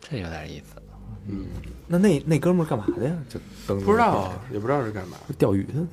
[0.00, 0.82] 这有点意思。
[1.26, 1.46] 嗯，
[1.86, 3.16] 那那那哥们儿干嘛的呀？
[3.28, 5.16] 就不知道啊，也不知道是干嘛。
[5.38, 5.86] 钓鱼的那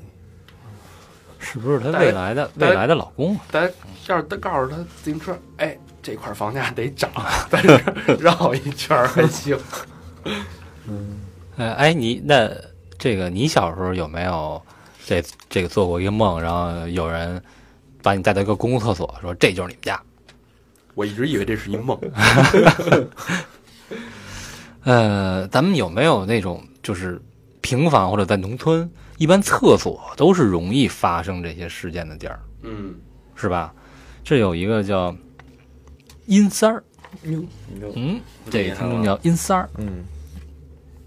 [1.41, 3.41] 是不是他未来的未来的老公啊？
[3.51, 3.69] 咱
[4.07, 7.09] 要是他告诉他自行车，哎，这块房价得涨，
[7.49, 7.81] 但是
[8.21, 9.57] 绕一圈儿还行。
[10.87, 11.19] 嗯，
[11.57, 12.49] 哎，哎，你那
[12.97, 14.61] 这个你小时候有没有
[15.05, 17.41] 这这个做过一个梦，然后有人
[18.03, 19.99] 把你带到一个公共厕所，说这就是你们家？
[20.93, 21.99] 我一直以为这是一梦。
[24.83, 27.21] 呃，咱们有没有那种就是
[27.61, 28.89] 平房或者在农村，
[29.21, 32.95] 一般厕所都是容易发生这些事件的地儿，嗯
[33.35, 33.71] 是吧？
[34.23, 35.15] 这有一个叫
[36.25, 36.83] 阴三儿，
[37.25, 37.45] 哟，
[37.95, 40.03] 嗯，这个听众叫阴三儿，嗯，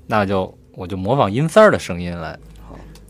[0.07, 2.39] 那就我就模仿阴三儿的声音来。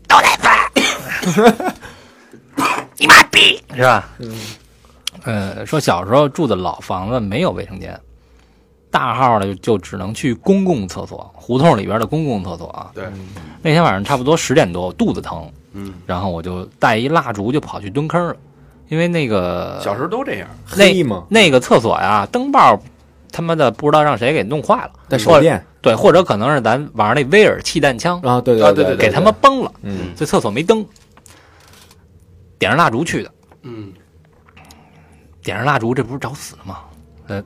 [2.97, 4.09] 你妈逼是吧？
[4.17, 4.35] 嗯，
[5.23, 7.95] 呃，说小时候住的老房子没有卫生间，
[8.95, 12.89] 大号的就就只能去公共厕所，胡同里边的公共厕所啊。
[12.93, 13.03] 对，
[13.61, 18.33] 那天晚上差不多十点多，我肚子疼，嗯，然后我就带一蜡烛就跑去蹲坑了，
[18.87, 20.47] 因为那个小时候都这样。
[20.65, 22.79] 黑嘛，那个厕所呀，灯泡
[23.33, 25.61] 他妈的不知道让谁给弄坏了，带手电。
[25.81, 30.13] 对，或者可能是咱玩那威尔气弹枪啊，对对啊对对给他们崩了，嗯。
[30.15, 30.85] 这厕所没灯，
[32.57, 33.31] 点上蜡烛去的。
[33.63, 33.91] 嗯。
[35.43, 36.77] 点上蜡烛，这不是找死吗？
[37.27, 37.43] 呃，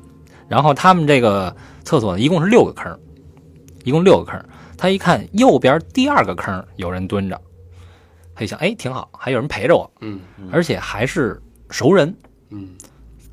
[0.49, 2.99] 然后他们这个厕所呢，一共是六个坑，
[3.85, 4.43] 一共六个坑。
[4.77, 7.39] 他一看右边第二个坑有人蹲着，
[8.33, 12.15] 他一想，哎，挺好，还有人陪着我，嗯而且还是熟人。
[12.49, 12.69] 嗯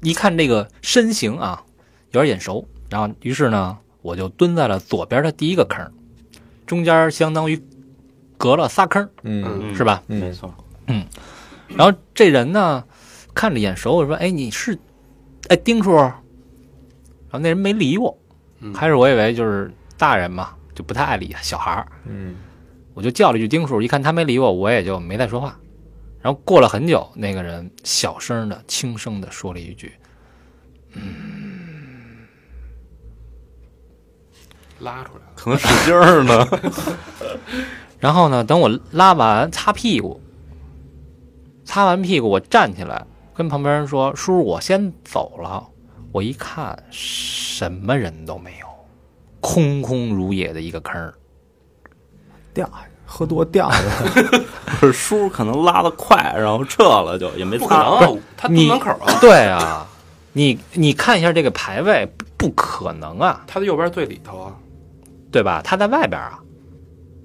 [0.02, 1.62] 一看这个身形啊，
[2.10, 5.90] 有点眼熟，然后于是呢，我就蹲在了左边的第一个坑，
[6.66, 7.60] 中间相当于
[8.36, 10.02] 隔了仨坑，嗯是吧？
[10.08, 10.52] 嗯没错，
[10.88, 11.04] 嗯
[11.68, 12.84] 然后这人呢，
[13.34, 14.76] 看着眼熟，我说：“哎，你是，
[15.48, 15.96] 哎，丁叔。”
[17.28, 18.16] 然后那人没理我，
[18.60, 22.36] 嗯开始我以为就是大人嘛，就不太爱理小孩儿，嗯
[22.94, 25.58] 我就叫了一句丁叔，一看他没理我，我也就没再说话。
[26.22, 29.92] 然后过了很久，那个人小声的、轻声的说了一句
[30.94, 32.26] 嗯
[34.80, 35.32] 拉出来了。
[35.34, 36.46] 可能使劲儿呢。
[38.00, 40.20] 然后呢，等我拉完擦屁股，
[41.64, 45.68] 擦完屁股我站起来，跟旁边人说：“叔叔，我先走了。”
[46.16, 48.66] 我一看，什么人都没有，
[49.38, 51.12] 空空如也的一个坑儿。
[52.54, 53.78] 掉下去，喝多掉下
[54.14, 54.22] 去，
[54.80, 57.74] 不是叔可能拉的快，然后撤了就也没不可。
[57.74, 59.86] 能啊，他蹲你门口啊，对啊，
[60.32, 64.56] 你你看一下这个排位，不可能啊，他的右边最里头啊。
[65.30, 65.60] 对吧？
[65.62, 66.40] 他在外边啊，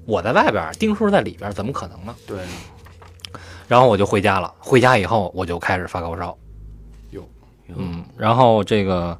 [0.05, 2.13] 我在外边，丁叔在里边，怎么可能呢？
[2.27, 2.37] 对，
[3.69, 4.53] 然后我就回家了。
[4.59, 6.37] 回家以后，我就开始发高烧。
[7.71, 9.17] 哟，嗯，然后这个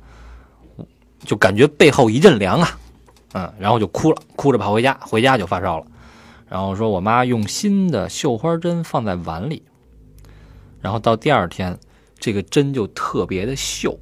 [1.20, 2.80] 就感觉背后一阵凉啊，
[3.34, 5.86] 嗯，然后就哭了，哭着跑回家，回家就发烧了。
[6.48, 9.64] 然后说我妈用新的绣花针放在碗里，
[10.82, 11.80] 然后到第二天，
[12.20, 13.98] 这个针就特别的锈。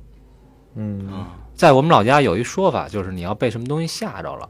[0.75, 4.47] 嗯在我们老家有一说法，就是你要被什么东西吓着了，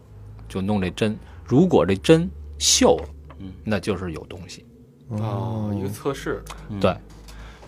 [0.48, 1.18] 就弄这针。
[1.44, 3.08] 如果这针锈了，
[3.40, 4.64] 嗯，那就是有东西。
[5.10, 6.96] 哦，一个测试，嗯对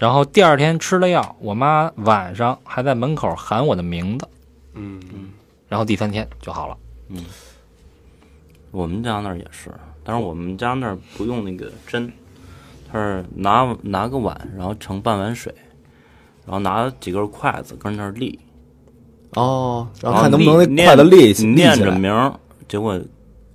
[0.01, 4.27] 然后第二天吃了药，我妈晚上还在门口喊我的名字，
[4.73, 4.99] 嗯。
[5.13, 5.29] 嗯
[5.69, 6.75] 然后第三天就好了。
[7.09, 7.23] 嗯。
[8.71, 9.71] 我们家那儿也是，
[10.03, 12.11] 但是我们家那儿不用那个针，
[12.91, 15.53] 他是拿拿个碗，然后盛半碗水，
[16.47, 18.39] 然后拿几根筷子跟那儿立，
[19.35, 22.33] 哦，然然后看能不能筷子立起，你念着名儿，
[22.67, 22.99] 结果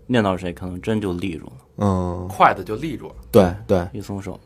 [0.06, 4.38] 念到谁，可能针就立住了，嗯，筷子就立住了，对对，一松手，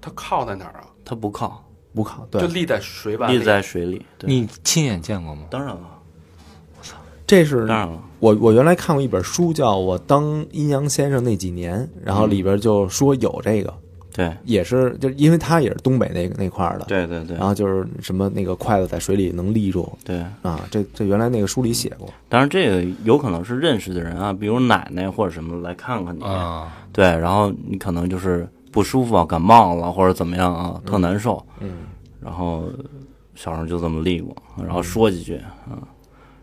[0.00, 0.89] 它靠在哪儿啊？
[1.04, 4.04] 它不靠，不靠，对就，立在水吧，立在水里。
[4.18, 5.42] 对，你亲眼见过吗？
[5.50, 5.80] 当然了，
[6.78, 13.72] 我操这是当然了，我我原来看过一本书，叫我当阴阳先生那几年，然后里边就说有这个，
[14.12, 20.18] 对也是就因为他也是东北那那块儿的，对对对然后就是什么那个筷子在水里能立住对。
[20.42, 31.86] 啊，这这原来那个书里写过，当然，这个有可能是认识的人啊，比如奶奶或者什么来看看你，啊，对，然后你可能就是不舒服啊，感冒了或者怎么样啊，特难受，嗯，
[32.20, 32.64] 然后
[33.34, 35.78] 小时候就这么立过，然后说几句啊，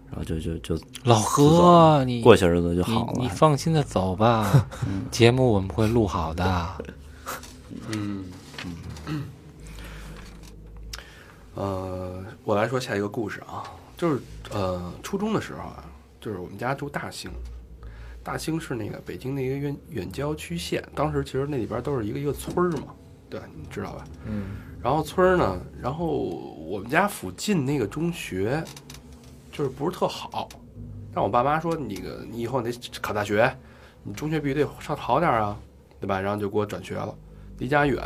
[0.10, 3.14] 然后就就就老何，你过些日子就好了。
[3.18, 4.68] 你放心的走吧，
[5.12, 6.68] 节目我们会录好的。
[7.90, 8.26] 嗯。
[9.06, 9.24] 嗯，
[11.56, 13.64] 呃，我来说下一个故事啊，
[13.96, 14.20] 就是
[14.52, 15.84] 呃，初中的时候啊，
[16.20, 17.32] 就是我们家住大兴，
[18.28, 22.94] 大兴是那个北京的一个远远郊区县，当时其实那里边都是一个一个村儿嘛，
[23.30, 24.04] 对，你知道吧？
[24.26, 28.62] 嗯，然后村儿呢，然后我们家附近那个中学，
[29.50, 30.50] 就是不是特好，
[31.14, 32.70] 但我爸妈说，那个你以后得
[33.02, 33.50] 考大学，
[34.04, 35.58] 你中学必须得上好点儿啊，
[36.02, 36.20] 对吧？
[36.20, 37.16] 然后就给我转学了，
[37.60, 37.98] 离家远，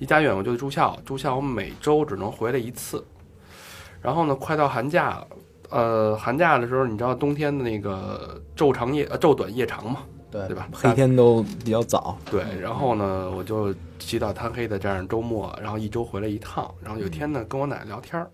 [0.00, 3.06] 离家远我就得住校，住校我每周只能回来一次。
[4.00, 5.28] 然后呢，快到寒假了，
[5.72, 16.72] 呃，寒假的时候，你知道冬天的那个昼长夜呃昼短夜长嘛，对对吧黑天都比较早，对，然后呢，我就起早贪黑的这样周末，然后一周回来一趟。
[16.82, 18.30] 然后有一天呢，跟我奶聊天儿，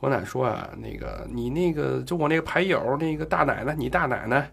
[0.00, 4.50] 我奶说啊，那个你那个就我那个牌友那个大奶奶，你大奶奶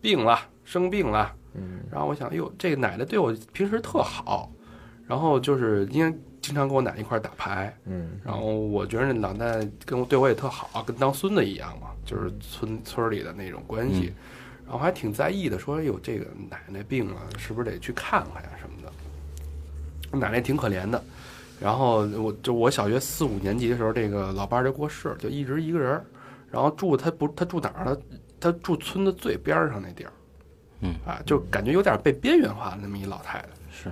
[0.00, 1.32] 病了，生病了。
[1.54, 4.48] 嗯，然后我想，哎呦，这个奶奶对我平时特好，
[5.06, 14.12] 然后就是因为经常跟我奶奶一块儿打牌，嗯然后我觉得那老奶奶跟我对我也特好，跟当孙子一样嘛，就是村村儿里的那种关系。
[14.64, 18.92] 然后还挺在意的，说：“有，这个奶奶病了，是不是得去看看呀什么的？”
[20.12, 21.02] 我奶奶挺可怜的。
[21.58, 26.04] 然后我就我小学四五年级的时候，这个老伴儿就过世，就一直一个人儿。
[26.50, 27.96] 然后住他不他住哪儿呢？
[28.38, 30.12] 他住村子最边儿上那地儿。
[30.80, 33.48] 嗯啊，就感觉有点被边缘化的那么一老太太。
[33.72, 33.90] 是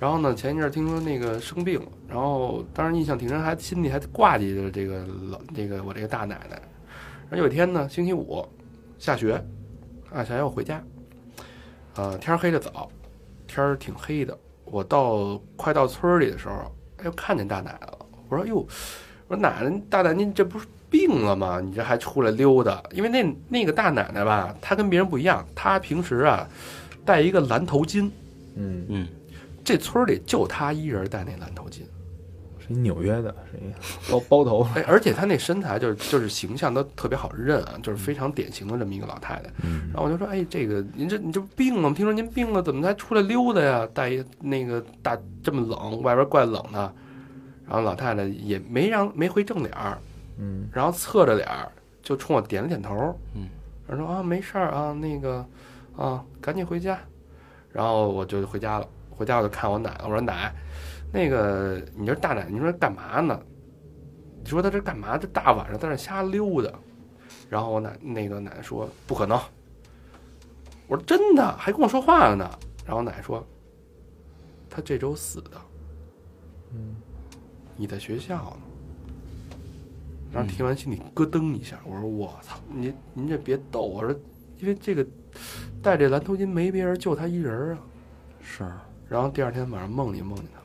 [0.00, 6.60] 然后呢，前一阵儿听说那个生病了，然后当时印象挺深，还心里还挂记着这个老这个我这个大奶奶。
[7.28, 8.46] 然后有一天呢，星期五
[8.98, 9.34] 下学，
[10.12, 10.82] 啊，想要我回家，
[11.96, 12.88] 呃，天儿黑的早，
[13.46, 14.38] 天儿挺黑的。
[14.64, 16.54] 我到快到村儿里的时候，
[16.98, 17.98] 哎呦，看见大奶奶了。
[18.28, 18.56] 我说哟，
[19.26, 21.60] 我说奶奶大奶奶您这不是病了吗？
[21.60, 22.82] 你这还出来溜达？
[22.92, 26.48] 因为那那个大奶奶吧，她跟别人不一样，她平时啊
[27.04, 28.10] 戴一个蓝头巾。
[28.56, 29.08] 嗯，嗯，
[29.68, 31.80] 这村里就他一人戴那蓝头巾，
[32.58, 33.70] 是一纽约的，是一
[34.10, 39.50] 包包头，哎，而且他那身材就是就是形象都特别好认啊，就是非常典型的这么一个老太太。
[39.62, 41.94] 嗯然后我就说，哎，这个您这你这不病了吗？
[41.94, 43.86] 听说您病了，怎么才出来溜达呀？
[43.92, 46.90] 带一那个大这么冷，外边怪冷的。
[47.66, 49.98] 然后老太太也没让没回正脸儿，
[50.38, 51.70] 嗯然后侧着脸儿
[52.02, 53.46] 就冲我点了点头，嗯，
[53.86, 55.44] 然后说啊没事儿啊，那个
[55.94, 56.98] 啊赶紧回家，
[57.70, 58.88] 然后我就回家了，
[59.18, 60.54] 回家我就看我奶，我说奶，
[61.12, 63.38] 那个你这大奶，你说干嘛呢？
[64.44, 65.18] 你说他这干嘛？
[65.18, 66.72] 这大晚上在那瞎溜达，
[67.50, 69.36] 然后我奶那个奶奶说不可能，
[70.86, 72.48] 我说真的，还跟我说话了呢，
[72.86, 73.44] 然后奶奶说
[74.70, 75.50] 他这周死的，
[76.72, 76.94] 嗯，
[77.76, 78.62] 你在学校呢。
[80.30, 84.14] 然后听完心里咯噔一下，我说我操，您您这别逗，我说
[84.58, 85.04] 因为这个
[85.82, 87.78] 戴这蓝头巾没别人，就他一人啊。
[88.40, 88.64] 是
[89.08, 90.60] 然后第二天晚上梦里梦见他，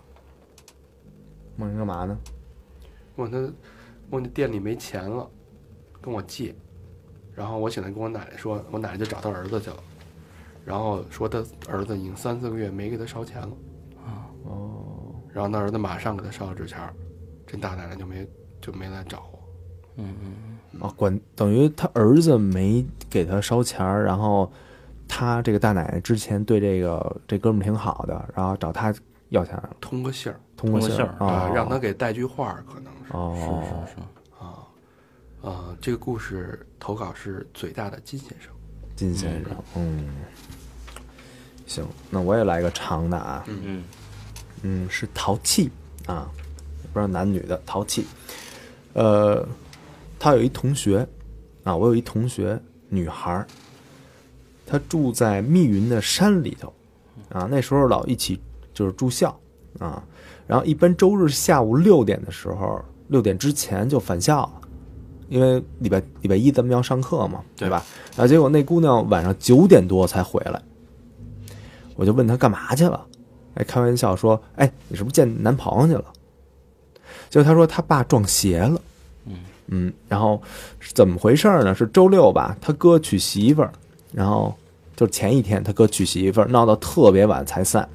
[1.55, 2.17] 梦见干嘛呢？
[3.15, 3.53] 梦见他
[4.11, 5.29] 梦见店里没钱了，
[6.01, 6.53] 跟我借，
[7.33, 9.77] 然后我醒来跟我奶奶说，我奶奶就找他儿子去了，
[10.65, 13.57] 然后说他儿子已经三四个月没给他烧钱了，
[14.05, 16.93] 啊哦，然后那儿子马上给他烧了纸钱儿，
[17.47, 18.27] 这大奶奶就没
[18.59, 19.39] 就没来找我。
[19.95, 24.51] 嗯嗯啊，管等于他儿子没给他烧钱儿，然后
[25.15, 28.91] 他这个大奶奶之前对这个这哥们儿挺好的，然后找他
[29.29, 30.39] 要钱，通个信儿。
[30.57, 31.13] 通个信儿。
[31.19, 31.27] 啊。
[31.27, 33.13] 啊，，让他给带句话儿，可能是。
[33.13, 34.01] 哦，是是是，
[34.43, 34.65] 啊。
[35.43, 38.49] 啊，这个故事投稿是嘴大的金先生。
[38.95, 40.09] 金先生，嗯，
[41.67, 43.83] 行，那我也来个长的啊，嗯。
[44.63, 45.69] 嗯，是淘气
[46.07, 46.27] 啊，
[46.91, 48.07] 不知道男女的淘气。
[48.93, 49.47] 呃，
[50.17, 51.07] 他有一同学
[51.63, 52.59] 啊，我有一同学，
[52.89, 53.45] 女孩儿，
[54.65, 56.73] 她住在密云的山里头
[57.29, 58.39] 啊，那时候老一起
[58.73, 59.37] 就是住校
[59.79, 60.03] 啊，
[60.47, 64.61] 然后一般周日下午六点的时候，六点之前就返校了，
[65.29, 67.83] 因为礼拜礼拜一咱们要上课嘛，对对吧？
[68.15, 70.61] 然后结果那姑娘晚上九点多才回来，
[71.95, 73.05] 我就问她干嘛去了。
[73.55, 76.05] 哎，开玩笑说：“哎，你是不是见男朋友去了？”
[77.29, 78.81] 结果她说她爸撞邪了。
[79.25, 79.35] 嗯
[79.67, 80.41] 嗯，然后
[80.79, 81.73] 是怎么回事呢？
[81.73, 83.71] 是周六吧，他哥娶媳妇儿，
[84.13, 84.53] 然后
[84.95, 87.87] 就前一天他哥娶媳妇儿，闹到特别晚才散。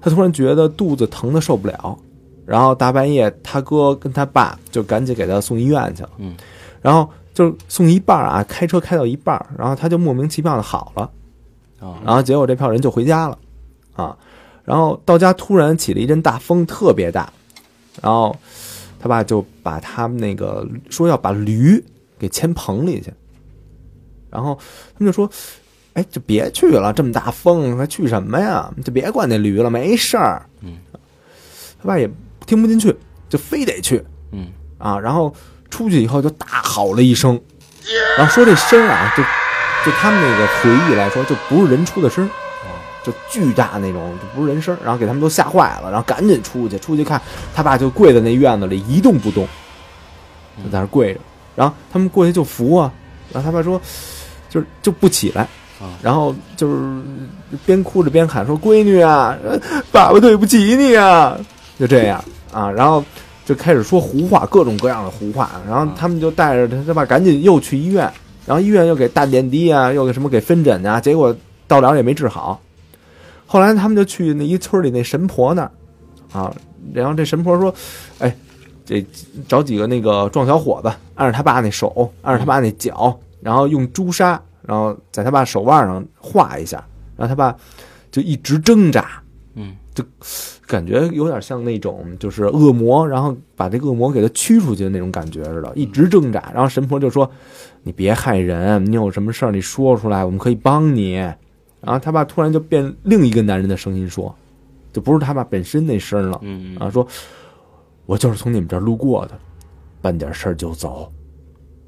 [0.00, 1.98] 他突然觉得肚子疼的受不了，
[2.44, 6.10] 然后大半夜他哥跟他爸就赶紧给他送医院去了。
[6.18, 6.36] 嗯，
[6.82, 11.02] 然后就送一半啊，开车开到一半，然后他就莫名其妙的好了。
[11.78, 13.38] 啊然后结果这票人就回家了，
[13.94, 14.16] 啊，
[14.64, 17.30] 然后到家突然起了一阵大风，特别大，
[18.00, 18.34] 然后
[18.98, 21.82] 他爸就把他们那个说要把驴
[22.18, 23.12] 给牵棚里去，
[24.30, 24.58] 然后
[24.98, 25.30] 他们就说，
[25.96, 28.70] 哎，就别去了，这么大风，还去什么呀？
[28.84, 30.44] 就别管那驴了，没事儿。
[30.60, 30.76] 嗯，
[31.80, 32.06] 他爸也
[32.44, 32.94] 听不进去，
[33.30, 35.34] 就非得去嗯啊，然后
[35.70, 37.40] 出去以后就大吼了一声，
[38.18, 39.22] 然后说这声儿啊，就
[39.84, 42.30] 就他们那个回忆来说，就不是人出的声儿，
[43.02, 47.18] 就巨大那种，就不是人声儿，然后给他们都吓坏了，然后赶紧出去，出去看
[47.54, 49.48] 他爸就跪在那院子里一动不动，
[50.58, 51.20] 就在那儿跪着，
[51.54, 52.92] 然后他们过去就扶啊，
[53.32, 53.80] 然后他爸说，
[54.50, 55.48] 就是就不起来啊，
[56.02, 57.00] 然后就是
[57.64, 59.36] 边哭着边喊说：“闺女啊，
[59.92, 61.38] 爸爸对不起你啊！”
[61.78, 62.22] 就这样
[62.52, 63.04] 啊，然后
[63.44, 68.10] 就开始说胡话，各种各样的胡话，然后他们就带着他他爸赶紧又去医院，
[68.46, 72.58] 然后医院又给打点滴啊，又给什么给分诊啊，结果到了也没治好。
[73.46, 75.70] 后来他们就去那一村里那神婆那儿
[76.32, 76.52] 啊，
[76.92, 77.72] 然后这神婆说
[78.18, 78.34] ：“哎，
[78.84, 79.04] 这
[79.46, 86.84] 找几个那个壮小伙子，按着他爸那手，按着他爸那脚，然后用朱砂，然后在他爸手腕上画一下，
[87.16, 87.56] 然后他爸
[88.10, 89.22] 就一直挣扎，
[89.54, 90.04] 嗯就
[90.66, 96.50] 感觉有点像那种就是恶魔，然后把这个恶魔给他驱出去的那种感觉似的，一直挣扎。
[96.52, 97.30] 然后神婆就说
[97.82, 101.14] ：“你别害人，你有什么事儿你说出来，我们可以帮你。”
[101.80, 104.34] 然后他爸突然就变另一个男人的声音说，
[104.92, 107.06] 就不是他爸本身那声了嗯啊，说
[108.04, 109.38] ：“我就是从你们这儿路过的，
[110.02, 111.10] 办点事儿就走。”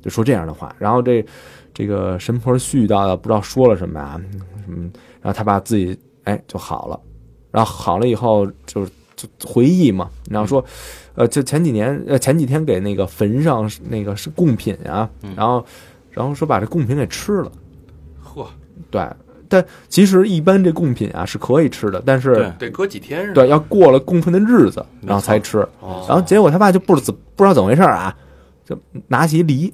[0.01, 0.75] 就说这样的话。
[0.79, 1.23] 然后这
[1.79, 4.21] 这个神婆絮叨的不知道说了什么啊，
[4.67, 4.91] 什么，
[5.23, 6.99] 然后他爸自己哎就好了。
[7.53, 10.65] 然后好了以后就就回忆嘛，然后说，
[11.15, 15.33] 呃，就前几年呃前几天给那个坟上那个是贡品啊，嗯。
[15.37, 15.65] 然后
[16.11, 17.53] 然后说把这贡品给吃了，
[18.21, 18.45] 呵，
[18.91, 19.09] 对，
[19.49, 23.35] 但其实一般这贡品啊是可以吃的，但是对得搁几天是吧？
[23.35, 28.13] 对要过了供奉的日子然后才吃，哦，然后结果他爸就不知怎不知道怎么回事啊，
[28.65, 28.77] 就
[29.07, 29.73] 拿起梨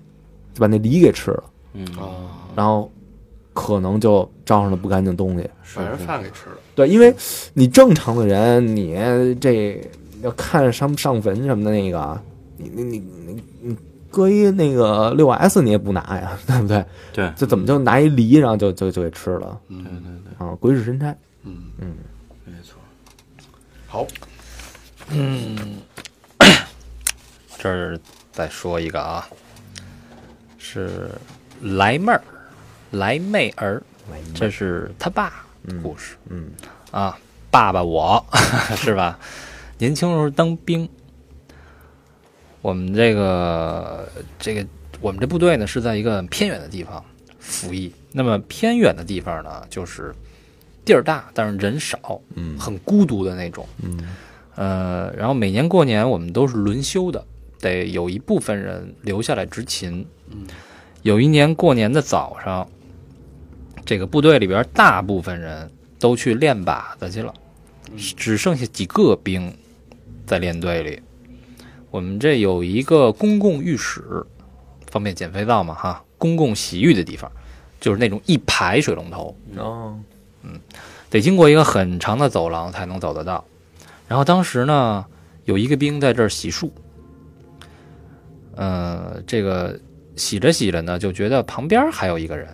[0.53, 1.45] 就把那梨给吃了，
[1.75, 2.91] 嗯哦，然后
[3.53, 5.49] 可能就招上了不干净东西。
[5.77, 6.57] 把人饭给吃了。
[6.75, 7.15] 对，因为
[7.53, 8.95] 你正常的人，你
[9.41, 9.81] 这
[10.23, 12.21] 要看上上坟什么的那个，
[12.57, 13.77] 你你你你你
[14.11, 16.85] 搁一那个六 S 你也不拿呀， 对不对？
[17.13, 20.55] 对这怎么就拿一梨，然后就就就给吃了对对嗯对，啊？
[20.61, 21.15] 鬼使神差。
[21.43, 21.95] 嗯嗯，
[22.45, 22.79] 没错。
[23.87, 24.07] 好，
[25.11, 25.79] 嗯
[27.59, 27.99] 这儿
[28.33, 29.29] 再说一个啊，
[30.59, 31.11] 是
[31.65, 32.23] 来妹儿，
[32.93, 33.83] 来妹儿，
[34.35, 36.17] 这是他爸的故事。
[36.29, 36.51] 嗯
[36.91, 37.19] 啊，
[37.51, 38.25] 爸爸我
[38.77, 39.19] 是吧？
[39.79, 40.89] 年轻时候当兵，
[42.61, 44.09] 我们这个
[44.39, 44.67] 这个
[45.01, 47.03] 我们这部队呢是在一个偏远的地方
[47.39, 47.93] 服役。
[48.13, 50.15] 那么偏远的地方呢，就是
[50.85, 53.67] 地儿大，但是人少，嗯很孤独的那种。
[53.83, 53.99] 嗯
[54.55, 57.25] 呃，然后每年过年我们都是轮休的，
[57.59, 60.07] 得有一部分人留下来执勤。
[60.31, 60.47] 嗯，
[61.05, 62.67] 有一年过年的早上，
[63.85, 67.35] 这个部队里边大部分人都去练靶子去了，
[67.95, 69.55] 只剩下几个兵
[70.25, 71.03] 在连队里。
[71.91, 74.25] 我们这有一个公共浴室，
[74.87, 77.31] 方便捡肥皂嘛哈，公共洗浴的地方，
[77.79, 80.01] 就是那种一排水龙头，哦
[80.43, 80.59] 嗯，
[81.11, 83.45] 得经过一个很长的走廊才能走得到。
[84.09, 85.05] 然后当时呢，
[85.45, 86.71] 有一个兵在这儿洗漱，
[88.57, 89.79] 呃，这个
[90.17, 92.49] 洗着洗着呢，就觉得旁边还有一个人，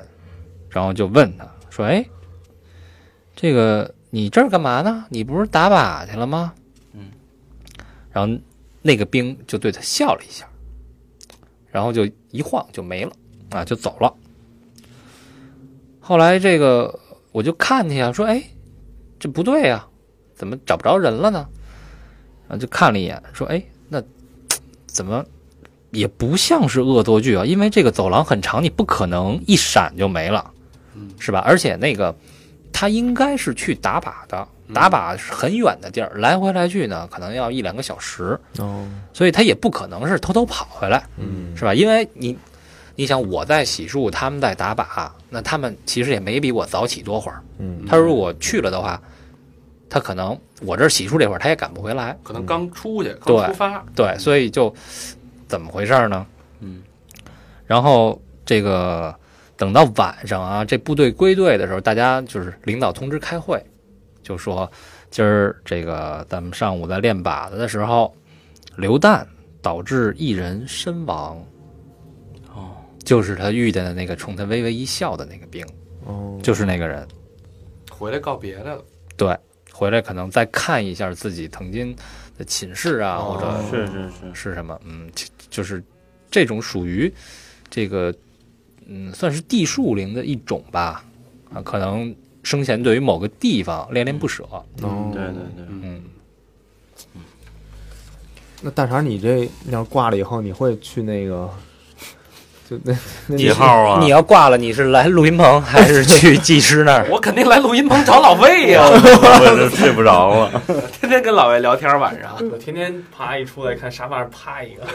[0.69, 2.05] 然后就问他说：“哎，
[3.37, 5.05] 这个你这儿干嘛呢？
[5.11, 6.55] 你不是打靶去了吗？”
[6.93, 7.11] 嗯，
[8.13, 8.43] 然后
[8.83, 10.47] 那个兵就对他笑了一下，
[11.71, 13.13] 然后就一晃就没了
[13.51, 14.15] 啊，就走了。
[16.01, 16.99] 后来这个
[17.31, 18.43] 我就看去啊，说：“哎，
[19.19, 19.87] 这不对呀、
[20.35, 21.47] 怎么找不着人了呢？”
[22.49, 24.03] 然后就看了一眼，说：“哎，那
[24.87, 25.25] 怎么
[25.91, 27.45] 也不像是恶作剧啊？
[27.45, 30.51] 因为这个走廊很长，你不可能一闪就没了，
[30.95, 31.41] 嗯是吧？
[31.47, 32.15] 而且那个
[32.73, 41.75] 他应该是去打靶的，打靶是很远的地儿，来回来去呢，可能要一两个小时，哦，所以他也不可能是偷偷跑回来，嗯是吧？
[41.75, 42.37] 因为你，
[42.95, 47.43] 你想我在洗漱，他们在打靶，那他们其实也没比我早起多会儿。
[47.59, 49.01] 嗯他如果去了的话，
[49.89, 54.73] 他可能我这儿洗漱这会儿他也赶不回来，可能刚出去，对刚出发，对，所以就
[55.51, 56.25] 怎么回事儿呢？
[56.61, 56.81] 嗯，
[57.67, 59.13] 然后这个
[59.57, 63.61] 等到晚上啊，这部队归队的时候，大家就是领导通知开会，
[64.23, 64.71] 就说
[65.11, 68.15] 今儿这个咱们上午在练靶子的时候
[68.77, 69.27] 流弹
[69.61, 71.45] 导致一人身亡，
[72.55, 75.67] 哦，就是他遇见的那个冲他微微一笑的那个兵，
[76.05, 77.05] 哦，就是那个人。
[77.91, 78.85] 回来告别来了。
[79.17, 79.37] 对，
[79.73, 82.01] 回来可能再看一下自己曾经的
[82.45, 84.81] 寝室啊，哦或者是是是，是什么？
[84.85, 85.83] 嗯，就就是
[86.31, 87.13] 这种属于
[87.69, 88.15] 这个，
[88.87, 91.05] 嗯，算是地树灵的一种吧。
[91.53, 94.47] 啊，可能生前对于某个地方恋恋不舍。
[94.83, 96.03] 嗯，对对对，嗯，
[98.63, 101.51] 那大肠，你这要挂了以后，你会去那个，
[102.71, 102.95] 就那
[103.27, 103.99] 那几号啊？
[104.01, 107.07] 你要挂了，你是来录音棚还是去 技师那儿？
[107.11, 110.63] 我肯定来录音棚找老魏呀， 我就睡不着了。
[111.01, 112.37] 天天跟老魏聊天，晚上。
[112.53, 114.87] 我天天爬一出来看沙发上趴一个，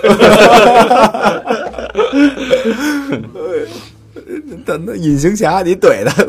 [4.65, 6.23] 那那隐形侠你怼他，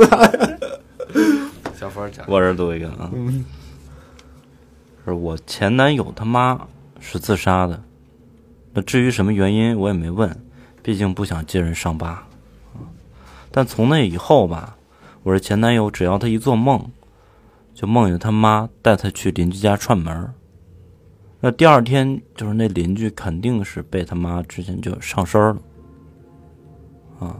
[1.78, 3.44] 小佛讲，我这儿读一个啊，嗯
[5.04, 6.58] 是我前男友他妈
[6.98, 7.80] 是自杀的，
[8.74, 10.28] 那至于什么原因我也没问，
[10.86, 12.10] 毕竟不想揭人伤疤。
[12.10, 12.28] 啊
[13.50, 14.76] 但从那以后吧，
[15.24, 16.80] 我这前男友只要他一做梦，
[17.74, 20.32] 就梦见他妈带他去邻居家串门儿。
[21.40, 25.56] 那第二天就是那邻居肯定是被他妈之前就上身了，
[27.18, 27.34] 啊，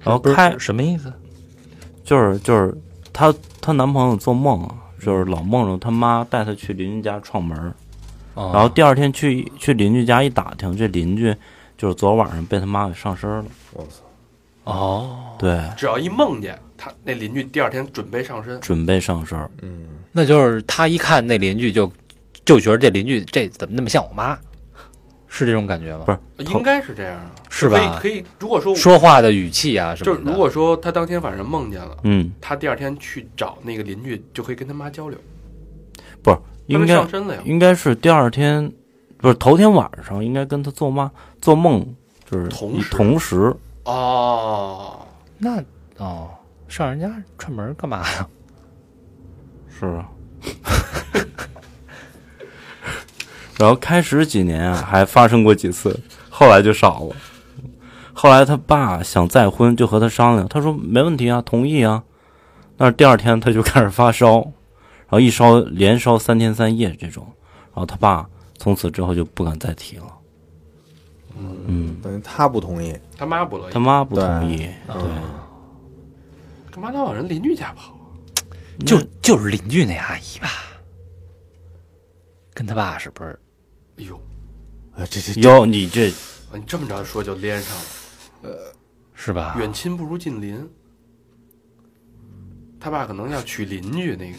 [0.00, 1.10] 然后开什么意思？
[2.04, 2.76] 就是就是
[3.10, 7.56] 她她男朋友做梦啊，就是老梦着他妈带他去邻居家串门
[8.34, 11.34] 然后第二天去去邻居家一打听，这邻居
[11.82, 13.44] 就是昨晚上被他妈给上身了。
[13.72, 18.60] 我操，哦，对，只要一梦见他那邻居，第二天准备上身。
[18.60, 19.36] 准备上身。
[19.62, 21.92] 嗯，那就是他一看那邻居就
[22.44, 24.38] 就觉得这邻居这怎么那么像我妈？
[25.26, 26.04] 是这种感觉吗？
[26.04, 30.16] 不是应该是这样啊，是吧可以可以，如果说说话的语气啊什么的。
[30.16, 35.18] 就是如果说他当天晚上梦见了，嗯，他第二天去找那个邻居，就可以跟他妈交流。
[36.22, 37.42] 不是，应该上身了呀。
[37.44, 38.72] 应该是第二天，
[39.22, 41.10] 不是头天晚上，应该跟他做妈
[41.40, 41.86] 做梦，
[42.28, 43.56] 就是同时同时。
[43.84, 45.06] 哦，
[45.38, 45.62] 那
[45.98, 46.28] 哦，
[46.66, 47.08] 上人家
[47.38, 48.28] 串门干嘛呀？
[49.70, 50.08] 是啊。
[53.58, 55.96] 然后开始几年啊，还发生过几次，
[56.28, 57.14] 后来就少了。
[58.12, 62.02] 后来他爸想再婚，就和他商量，他说没问题啊，同意啊。
[62.76, 67.24] 但是第二天他就开始发烧，然后一烧连烧三天三夜这种，
[67.72, 68.26] 然后他爸
[68.62, 70.18] 从此之后就不敢再提了。
[71.36, 74.56] 嗯，等于他不同意，他妈不乐意他，妈不同意，
[74.86, 75.02] 对对，
[76.70, 77.98] 干嘛老往人邻居家跑？
[78.86, 80.48] 就就是邻居那阿姨吧，
[82.54, 83.36] 跟他爸是不是？
[83.98, 84.14] 哎呦，
[84.94, 87.76] 啊，这这哟，你这啊你这么着说就连上
[88.42, 88.56] 了，
[89.12, 89.56] 是吧？
[89.58, 90.70] 远亲不如近邻。
[92.78, 94.38] 他爸可能要娶邻居那个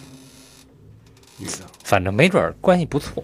[1.37, 3.21] 女的，反正没准儿关系不错。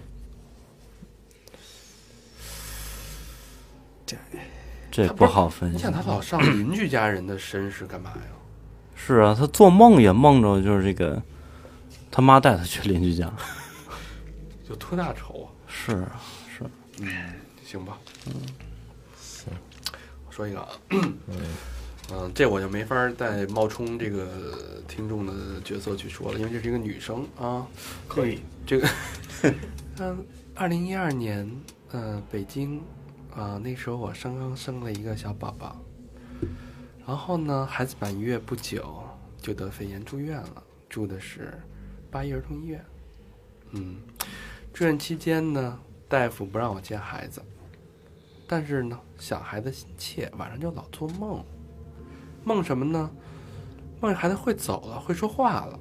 [5.02, 5.92] 这他不好分析你想。
[5.92, 8.22] 他老上 邻居家人的身是干嘛呀？
[8.94, 11.22] 是啊，他做梦也梦着就是这个，
[12.10, 13.32] 他妈带他去邻居家。
[14.68, 15.48] 有多大仇啊？
[15.66, 16.64] 是啊，是
[17.64, 17.96] 行吧，
[18.26, 18.32] 嗯，
[19.18, 19.52] 行，
[20.26, 24.28] 我说一个啊，嗯，这我就没法再冒充这个
[24.86, 25.32] 听众的
[25.64, 27.66] 角色去说了，因为这是一个女生啊。
[28.06, 28.88] 可以，这个，
[29.98, 30.24] 嗯，
[30.54, 31.50] 二零一二年，
[31.92, 32.82] 嗯，北京，
[33.34, 35.76] 啊、那时候我刚刚生了一个小宝宝，
[37.06, 39.02] 然后呢，孩子满月不久，
[39.40, 41.58] 就得肺炎住院了，住的是
[42.10, 42.84] 八一儿童医院。
[43.70, 43.96] 嗯，
[44.72, 45.78] 住院期间呢，
[46.08, 47.40] 大夫不让我见孩子，
[48.46, 51.44] 但是呢，想孩子心切，晚上就老做梦，
[52.44, 53.10] 梦什么呢？
[54.00, 55.78] 梦见孩子会走了，会说话了。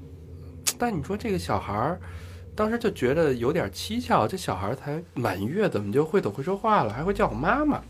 [0.77, 1.99] 但你说这个小孩儿，
[2.59, 7.81] 当时就觉得有点蹊跷，这小孩儿才满月，怎么就会走会说话了，还会叫我妈妈？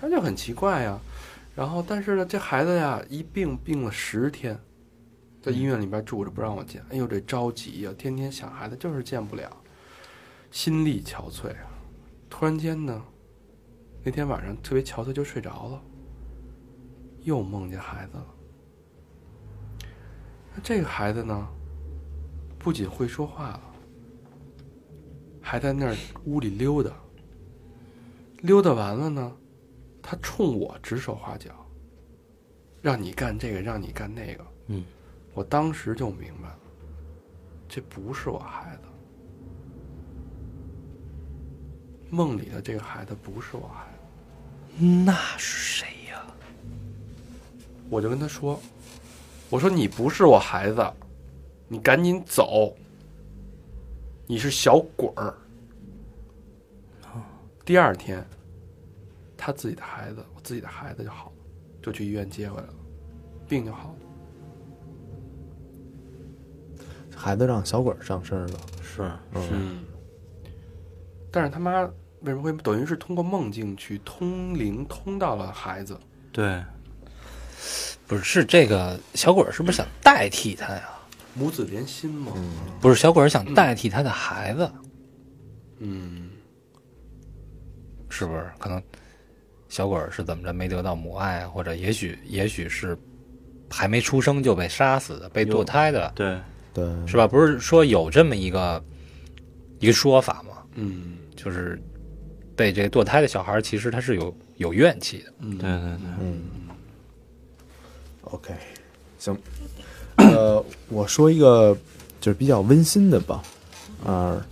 [0.00, 0.96] 他就很奇怪呀。
[1.52, 4.56] 然后，但是呢，这孩子呀，一病病了十天，
[5.42, 6.80] 在医院里边住着，不让我见。
[6.90, 9.50] 哎呦，这着急呀，天天想孩子，就是见不了，
[10.52, 11.66] 心力憔悴啊。
[12.30, 13.02] 突然间呢，
[14.04, 15.82] 那天晚上特别憔悴，就睡着了，
[17.24, 18.26] 又梦见孩子了。
[20.54, 21.48] 那这个孩子呢，
[22.66, 23.60] 不仅会说话了，
[25.40, 26.90] 还在那儿屋里溜达。
[28.40, 29.32] 溜达完了呢，
[30.02, 31.64] 他冲我指手画脚，
[32.82, 34.44] 让你干这个，让你干那个。
[34.66, 34.84] 嗯，
[35.32, 36.58] 我当时就明白了，
[37.68, 38.82] 这不是我孩子，
[42.10, 44.84] 梦里的这个孩子不是我孩子。
[45.04, 46.20] 那是谁呀？
[47.88, 48.60] 我就跟他说
[49.50, 50.84] ：“我说你不是我孩子，
[51.68, 52.76] 你赶紧走，
[54.26, 55.34] 你是小鬼儿。”
[57.64, 58.24] 第二天，
[59.36, 61.32] 他自己的孩子，我自己的孩子就好了，
[61.82, 62.74] 就去医院接回来了，
[63.48, 63.94] 病就好了。
[67.16, 69.84] 孩子让小鬼儿上身了，是嗯，
[71.28, 71.82] 但是他妈
[72.20, 75.98] 为什么会等于是通过梦境去通灵通到了孩子？
[76.30, 76.62] 对，
[78.06, 80.88] 不是，是这个小鬼儿是不是想代替他呀？
[81.36, 82.32] 母子连心嘛。
[82.80, 84.70] 不是，小鬼儿想代替他的孩子，
[85.78, 86.30] 嗯，
[88.08, 88.50] 是不是？
[88.58, 88.82] 可能
[89.68, 92.96] 小鬼儿是怎么着没得到母爱，或者也许也许是
[93.70, 96.38] 还没出生就被杀死的，被堕胎的，对，
[96.72, 97.26] 对，是吧？
[97.26, 98.84] 不是说有这么一个
[99.78, 100.62] 一个说法吗？
[100.74, 101.18] 嗯。
[101.36, 101.78] 就是
[102.56, 105.32] 被这个堕胎的小孩儿，其实他是有有怨气的。
[105.40, 106.42] 嗯，对对对，嗯
[108.22, 108.54] ，OK，
[109.18, 109.38] 行，
[110.16, 111.76] 呃，我说一个
[112.20, 113.42] 就是比较温馨的吧，
[114.04, 114.44] 啊、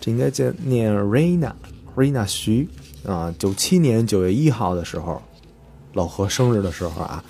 [0.00, 1.52] 这应该叫念 Rina
[1.96, 2.68] Rina 徐
[3.04, 5.20] 啊，九七年九月一号的时候，
[5.94, 7.24] 老何生日的时候啊，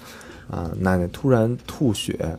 [0.51, 2.37] 啊，奶奶突然吐血，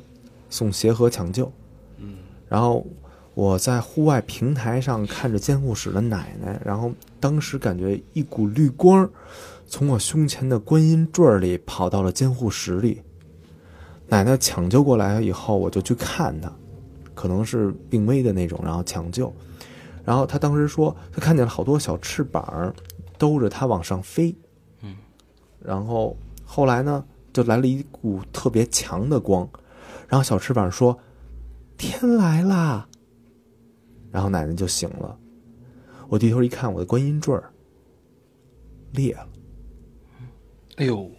[0.49, 1.51] 送协和抢救，
[1.97, 2.15] 嗯
[2.49, 2.85] 然后
[3.33, 9.09] 我在户外平台上看着监护室的奶奶，然后当时感觉一股绿光
[9.67, 13.01] 从我胸前的观音坠里跑到了监护室里。
[14.07, 16.51] 奶奶抢救过来以后，我就去看她，
[17.13, 19.33] 可能是病危的那种，然后抢救。
[20.05, 22.73] 然后她当时说，她看见了好多小翅膀儿
[23.17, 24.33] 兜着她往上飞。
[24.81, 24.95] 嗯。
[25.59, 27.03] 然后后来呢，
[27.33, 29.47] 就来了一股特别强的光，
[30.07, 30.97] 然后小翅膀说
[31.77, 32.87] ：“天来啦！”
[34.09, 35.17] 然后奶奶就醒了。
[36.07, 37.51] 我低头一看，我的观音坠儿
[38.93, 39.27] 裂了。
[40.77, 41.11] 哎呦，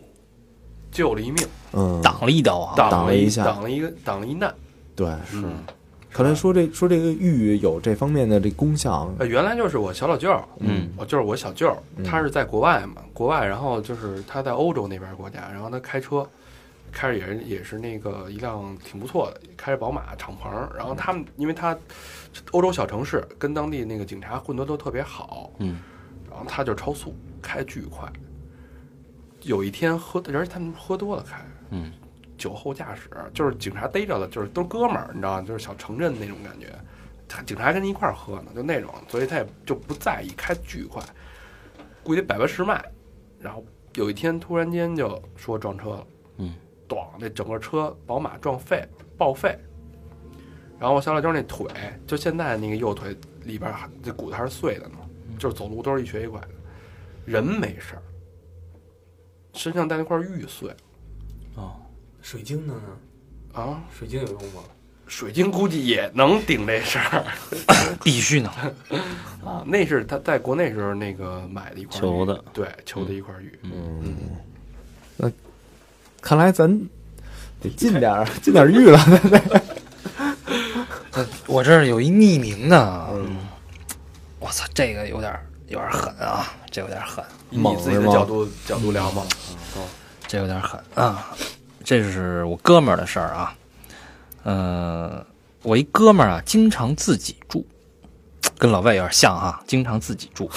[0.91, 2.75] 救了一命，嗯，挡了一刀啊！
[2.77, 4.53] 挡了一下挡了一个，挡了一难。
[4.97, 5.43] 对，是，
[6.11, 9.13] 可能说这说这个玉有这方面的这功效。
[9.19, 16.27] 呃，原来就是我小老舅，嗯我就是我小舅他是在国外嘛，国外，然后就是他在欧洲那边国家，然后他开车，
[16.91, 21.77] 开着也是也是那个一辆挺不错的，开着宝马敞篷，然后他们因为他
[22.51, 25.79] 欧洲小城市跟当地那个警察混得都特别好，嗯，
[26.29, 28.11] 然后他就超速开巨快，
[29.49, 31.91] 有一天喝，而且他们喝多了开，嗯，
[32.37, 35.43] 酒后驾驶，就是警察逮着了，就是都是哥们儿，你知道吗？
[35.43, 36.67] 就是小城镇那种感觉。
[37.27, 41.03] 他警察还跟你一块儿喝呢，就那种，所以他也就不在意，开巨快，
[42.03, 42.85] 估计百八十迈。
[43.41, 46.55] 然后有一天突然间就说撞车了，嗯，
[46.87, 48.87] 咣，那整个车宝马撞废
[49.17, 49.59] 报废。
[50.79, 51.67] 然后我小老舅那腿，
[52.07, 54.99] 就现在那个右腿里边还这骨头还是碎的呢，
[55.39, 56.49] 就是走路都是一瘸一拐的，
[57.25, 58.03] 人没事儿，
[59.59, 60.71] 身上带那块玉碎
[61.57, 61.73] 哦，
[62.23, 62.75] 水晶呢？
[63.53, 64.63] 啊，水晶有用吗？
[65.09, 67.25] 水晶估计也能顶这事儿
[68.05, 68.53] 必须能。
[69.45, 69.65] 啊。
[69.67, 73.59] 那是他在国内时候那个买的一块玉求的，对，求的一块玉。
[73.63, 74.17] 嗯，
[75.17, 75.33] 那
[76.21, 76.69] 看来咱
[77.61, 79.01] 得进点儿进点儿玉了。
[81.49, 83.39] 我这儿有一匿名的，嗯
[84.39, 89.23] 我操，这个有点儿有点狠啊，这有点狠，以你自己的角度角度聊嘛，
[90.27, 91.31] 这有点狠啊。
[91.85, 93.55] 这是我哥们儿的事儿啊，
[94.43, 95.25] 呃，
[95.63, 97.67] 我一哥们儿啊，经常自己住，
[98.59, 100.51] 跟老外有点像哈，经常自己住。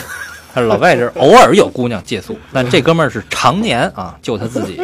[0.53, 4.81] 但是老外这偶尔有姑娘借宿， 但这哥们儿是常年啊，就他自己。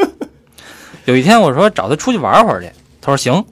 [1.03, 2.71] 有一天我说找他出去玩会儿去，
[3.01, 3.43] 他说行，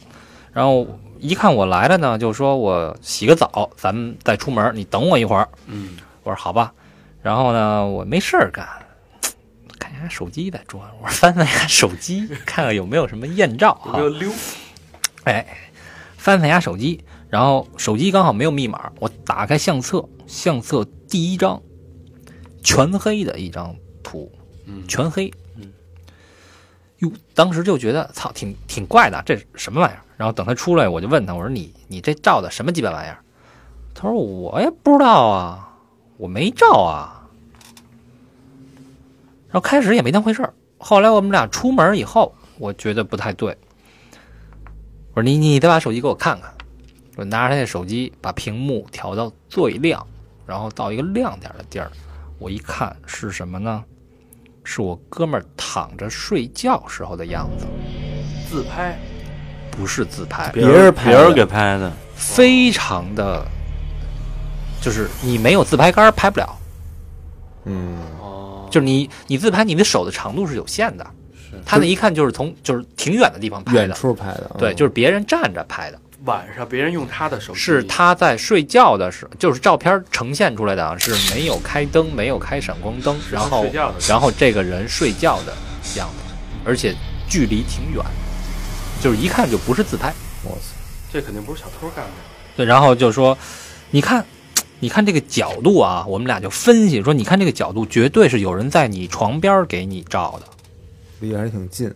[0.53, 0.87] 然后
[1.19, 5.49] 一看我来了呢，就说我洗个澡，咱们再出门，你等我一会儿。
[5.65, 6.73] 嗯，我说好吧，
[7.21, 8.67] 然后呢，我没事儿干，
[9.77, 14.15] 看一下手机在桌上，我说翻翻一下手机，看看有没有什么艳照哈有没。
[14.15, 14.31] 有溜？
[15.25, 15.45] 哎，
[16.17, 21.61] 翻翻一下手机，然后手机刚好没有密码，我打开相册，相册第一张
[22.63, 24.31] 全黑的一张图，
[24.65, 25.31] 嗯，全黑。
[25.55, 25.71] 嗯，
[26.97, 30.01] 哟，当时就觉得操，挺挺怪的，这是什么玩意儿？
[30.17, 33.19] 然后等他出来，我就问他，我说你你这照的什么鸡巴玩意儿？
[33.93, 35.74] 他说我也不知道啊，
[36.17, 37.27] 我没照啊。
[39.47, 43.57] 然后开始也没当回事儿，后来我们俩出门以后，我觉得不太对。
[45.13, 46.51] 我说你你得把手机给我看看。
[47.15, 50.05] 我拿着他的手机，把屏幕调到最亮，
[50.45, 51.89] 然后到一个亮点的地儿，
[52.37, 53.83] 我一看是什么呢？
[54.65, 57.65] 是我哥们儿躺着睡觉时候的样子，
[58.49, 58.99] 自拍，
[59.71, 63.45] 不是自拍，别人拍别人给拍的，非常的，
[64.81, 66.57] 就是你没有自拍杆儿拍不了，
[67.65, 71.59] 嗯，哦，就是你你自拍你的手的长度是有限的，是。
[71.65, 73.79] 他那一看就是从就是挺远的地方拍的。
[73.79, 74.75] 远的，处拍的，对，嗯。
[74.75, 85.53] 就是别人站着拍的，晚上别人用他的手机，是他在睡觉的时候，就是照片呈现出来的啊，是没有开灯，没有开闪光灯，然后睡觉的然后这个人睡觉的
[85.97, 86.33] 样子，
[86.65, 86.93] 而且
[87.27, 88.03] 距离挺远，
[89.01, 90.13] 就是一看就不是自拍。
[90.43, 90.61] 我操，
[91.11, 92.11] 这肯定不是小偷干的。
[92.55, 93.37] 对，然后就说，
[93.89, 94.23] 你看，
[94.79, 100.47] 你看这个角度啊，我们俩就分析说，你看这个角度绝对是有人在你床边儿给你照的。
[101.21, 101.91] 离得还挺近，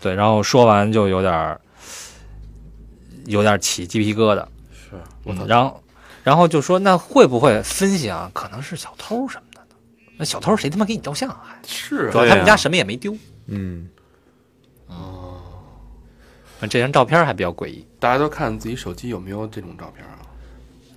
[0.00, 1.60] 对，然后说完就有点儿，
[3.26, 4.44] 有点起鸡皮疙瘩。
[4.72, 5.82] 是我操，嗯然后，
[6.22, 8.30] 然后就说那会不会分析啊？
[8.32, 9.76] 可能是小偷什么的呢？
[10.16, 11.42] 那小偷谁他妈给你照相啊？
[11.44, 13.14] 还是啊主要他们家什么也没丢。
[13.46, 13.88] 嗯，
[14.86, 15.40] 哦
[16.70, 17.86] 这张照片还比较诡异。
[18.00, 20.18] 大家都看自己手机有没有这种照片啊？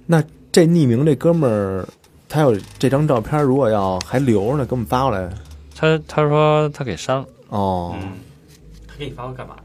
[0.05, 1.87] 那这匿名这哥们儿，
[2.27, 5.29] 他有这张照片，如果要还留着呢，给我们发过来。
[5.75, 7.25] 他他说他给删了。
[7.49, 8.13] 哦，嗯，
[8.87, 9.55] 他给你发过干嘛？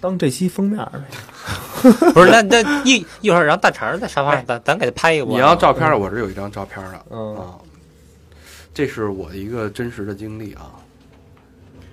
[0.00, 0.86] 当这期封面。
[2.14, 5.34] 不是，那那一一会儿让大肠在沙发上，咱咱给他拍一个你。
[5.36, 7.58] 要照片，我这有一张照片的嗯，啊，
[8.72, 10.72] 这是我的一个真实的经历啊，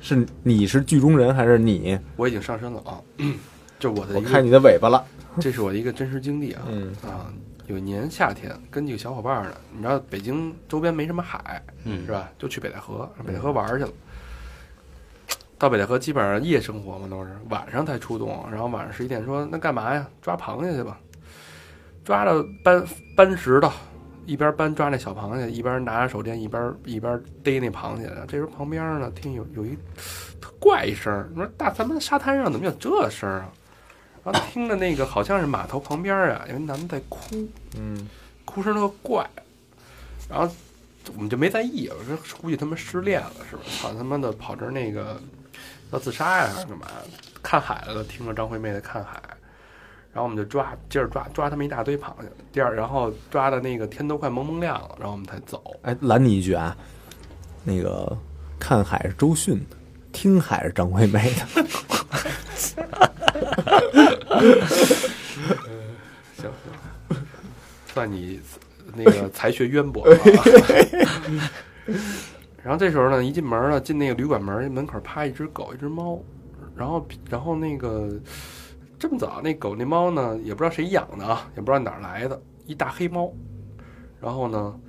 [0.01, 1.99] 是你是剧中人还是你？
[2.15, 3.01] 我已经上身了啊，
[3.80, 5.03] 就我的一个，我看你的尾巴了。
[5.39, 7.28] 这是我的一个真实经历啊，嗯啊，
[7.72, 12.30] 有一年夏天跟几个小伙伴呢，你知道北京周边没什么海，嗯是吧？
[12.38, 13.91] 就去北戴河，北戴河玩儿去了。
[15.57, 18.45] 到北戴河基本上夜生活嘛，都是晚上才出动。
[18.51, 20.05] 然后晚上十一点说：“那干嘛呀？
[20.22, 20.99] 抓螃蟹去吧。”
[22.03, 22.84] 抓着搬
[23.15, 23.72] 搬石头，
[24.26, 28.11] 一边搬抓那小螃蟹，一边拿着手电，一边一边逮那螃蟹。
[28.28, 29.78] 这时候旁边呢，听有有一
[30.41, 33.49] 特怪一声说大咱们沙滩上怎么有这声儿啊？
[34.24, 37.47] 然后听着那个好像是码头旁边啊，有一男的在哭，
[37.78, 38.07] 嗯，
[38.45, 39.28] 哭声特怪，
[40.30, 40.53] 然后
[41.15, 43.63] 我们就没在意，我说估计他们失恋了是吧？
[43.82, 45.19] 操他妈的跑这儿那个
[45.91, 46.88] 要自杀呀还是干嘛？
[47.41, 49.19] 看海来了，听着张惠妹的看海，
[50.13, 52.32] 然后我们就抓，接着抓，抓他们一大堆螃蟹。
[52.51, 55.63] 第二，然后抓的那个天都快蒙蒙亮了，然后我们才走。
[55.82, 56.78] 哎，拦你一句啊，
[57.63, 58.15] 那个
[58.59, 59.76] 看海是周迅的，
[60.12, 61.45] 听海是张惠妹的。
[62.55, 62.84] 行
[66.38, 66.51] 行，
[67.88, 68.39] 算你
[68.95, 70.09] 那个才学渊博啊。
[72.64, 76.22] 然后这时候呢，一进门呢，进那个旅馆门，门口趴一只狗，一只猫。
[76.76, 78.09] 然后，然后那个
[78.99, 83.34] 这么早，那狗那猫呢，也不知道谁养的啊，也不知道哪儿来的，一大黑猫。
[84.20, 84.80] 然后呢，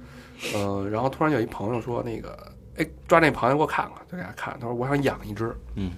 [0.54, 4.54] 呃，然后突然有一朋友说，那个，哎，抓那螃蟹给我看看，就给他看。
[4.58, 5.92] 他说我想养一只，嗯，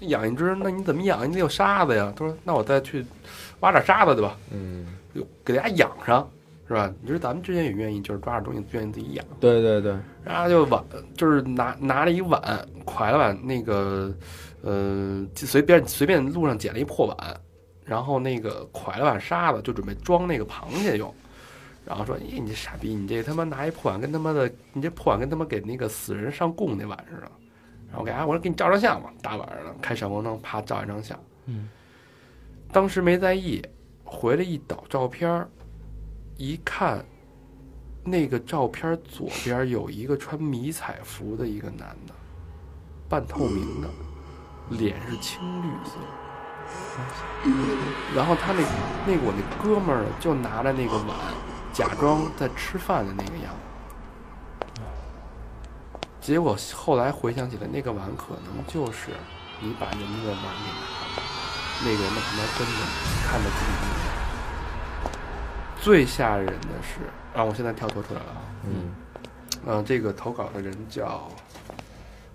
[0.00, 1.28] 养一只，那你怎么养？
[1.28, 2.12] 你得有沙子呀。
[2.16, 3.04] 他说那我再去
[3.60, 4.36] 挖点沙子去吧。
[4.52, 6.30] 嗯，就给大家养上，
[6.68, 6.92] 是吧？
[7.02, 10.84] 你说咱们之前也愿意，就是抓着东西愿意自己养，对对对，然后就碗，
[11.16, 12.40] 就是拿拿了一碗，
[12.86, 14.14] 蒯了碗那个，
[14.62, 17.40] 呃，就随便随便路上捡了一破碗，
[17.84, 21.12] 然后那个蒯了碗沙子，就准备装那个螃蟹用。
[21.84, 27.30] 然后说：“咦，你这傻逼，你这他妈拿一破碗跟他妈的，你这破碗跟他妈给那个死人上供那碗似的。”
[27.90, 31.18] 然后给啊，我说给你照张相吧，大晚上的开闪光灯，啪照一张相。
[31.46, 31.68] 嗯，
[32.70, 33.60] 当时没在意，
[34.04, 35.48] 回来一导照片儿，
[36.36, 37.04] 一看，
[38.04, 42.14] 那个照片左边有一个穿迷彩服的一个男的，
[43.08, 43.88] 半透明的，
[44.68, 45.96] 脸是青绿色。
[48.14, 48.60] 然后他那
[49.04, 51.16] 那个我那哥们儿，就拿着那个碗，
[51.80, 54.82] 假装在吃饭的那个样子。
[56.20, 59.08] 结果后来回想起来，那个碗可能就是
[59.60, 60.84] 你把人家的碗给拿
[61.16, 61.22] 了。
[61.82, 62.72] 那个人在旁边跟着，
[63.24, 63.72] 看着自己。
[65.80, 67.00] 最吓人的是，
[67.34, 68.94] 啊，我现在跳脱出来了啊，嗯
[69.64, 71.26] 嗯、这个投稿的人叫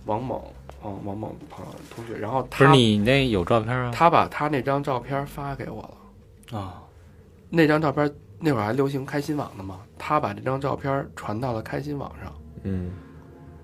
[0.06, 0.52] 王某，
[0.84, 3.92] 嗯，王某朋友同学，然后他不是你那有照片啊？
[3.94, 6.58] 他把他那张照片发给我了。
[6.60, 6.82] 啊，
[7.52, 8.12] 那张照片
[8.46, 12.92] 那会儿还流行开心网呢嘛，他把这张照片传到了开心网上，嗯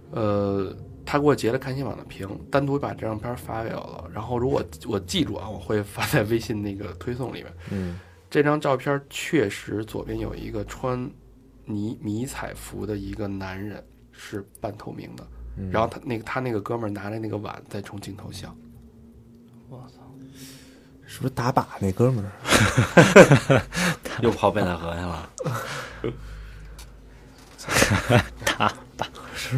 [0.10, 0.76] 呃，
[1.06, 4.10] 他给我截了开心网的屏，单独把这张片发给我了。
[4.12, 7.54] 然后如果我记住啊，我会发在微信那个推送里面。
[7.70, 10.98] 嗯这张照片确实左边有一个穿
[11.66, 15.28] 迷迷彩服的一个男人，是半透明的。
[15.58, 18.56] 嗯，然后他那个他那个哥们儿拿着那个碗在冲镜头笑，
[21.14, 23.62] 是不是打靶那哥们儿？
[24.24, 25.30] 又跑北戴河去了。
[28.46, 29.06] 打靶
[29.36, 29.58] 是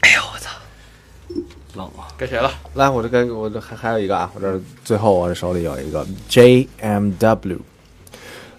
[0.00, 0.50] 哎呦我操！
[1.74, 2.06] 冷啊！
[2.16, 2.52] 该谁了？
[2.74, 7.58] 来，我这该我这还还有一个啊，我这最后我这手里有一个 JMW，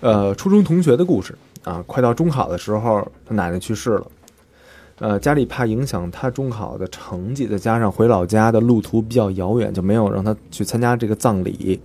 [0.01, 1.81] 呃，初中同学的故事啊。
[1.87, 4.05] 快到中考的时候，他奶奶去世了，
[4.99, 11.79] 呃，家里怕影响他中考的成绩，再加上回老家的路途比较遥远，就没有让他去参加这个葬礼，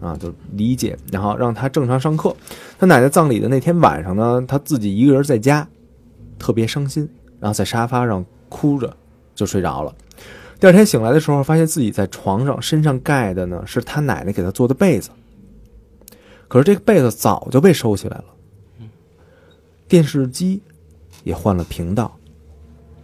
[0.00, 2.34] 啊，就理解，然后让他正常上课。
[2.76, 5.66] 他奶奶葬礼的那天晚上呢，他自己一个人在家，
[6.40, 8.96] 特别伤心，然后在沙发上哭着
[9.34, 9.94] 就睡着了。
[10.58, 15.10] 第二天醒来的时候，发现自己在床上，身上盖的呢是他奶奶给他做的被子，
[16.48, 18.24] 可是这个被子早就被收起来了。
[19.86, 20.60] 电视机
[21.24, 22.14] 也换了频道，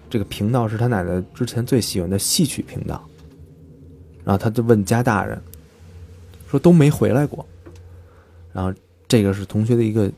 [0.09, 3.03] 这个频道是他奶奶之前最喜欢的戏曲频道。
[4.25, 5.41] 然后他就问家大人，
[6.51, 7.47] 说都没回来过。
[8.53, 8.77] 然后
[9.07, 10.11] 这个是同学的一个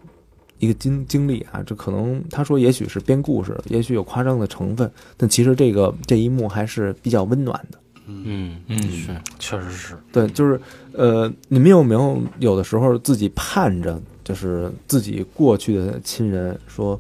[0.59, 7.79] 一个经经历啊，这可能他说也许是编故事，也许有夸张的成分，但其实这个这一幕还是比较温暖的。
[8.07, 9.95] 嗯嗯是确实是。
[10.11, 10.59] 对，就是
[10.93, 16.99] 呃，你们有没有有的时候自己盼着，就是自己过去的亲人说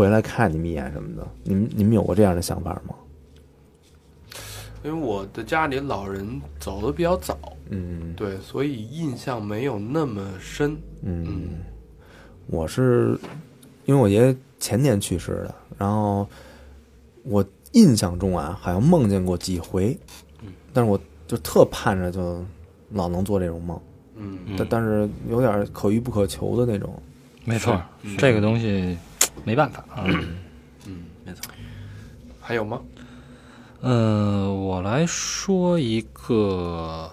[0.00, 1.28] 回来看你们一眼什么的？
[1.44, 2.94] 你们你们有过这样的想法吗？
[4.82, 7.38] 因为我的家里老人走的比较早，
[7.68, 8.14] 嗯。
[8.16, 10.74] 对，所以印象没有那么深。
[11.02, 11.50] 嗯，
[12.46, 13.18] 我是
[13.84, 16.26] 因为我爷爷前年去世的，然后
[17.22, 19.94] 我印象中啊，好像梦见过几回，
[20.72, 22.42] 但是我就特盼着就
[22.92, 23.78] 老能做这种梦，
[24.16, 26.90] 嗯，但但是有点可遇不可求的那种。
[27.44, 27.78] 没错，
[28.16, 28.96] 这个东西
[29.44, 30.04] 没办法啊。
[30.06, 31.50] 嗯，没错。
[32.40, 32.80] 还有吗？
[33.80, 37.10] 呃，我来说一个，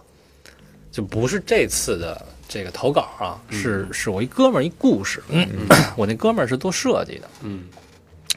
[0.91, 5.23] 就不是这次的这个投稿啊，是是我一哥们儿一故事。
[5.29, 5.47] 嗯，
[5.95, 7.63] 我那哥们儿是做设计的，嗯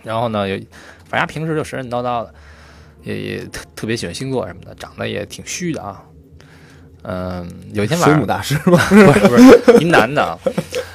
[0.02, 0.58] 然后呢，有
[1.08, 2.34] 反正平时就神神叨叨的，
[3.02, 6.04] 也也特特别喜欢星座什么的，长得也挺虚的啊。
[7.02, 8.78] 嗯，有一天晚上水母，大师吗？
[8.88, 9.36] 不是不
[9.72, 10.38] 是，一男的啊，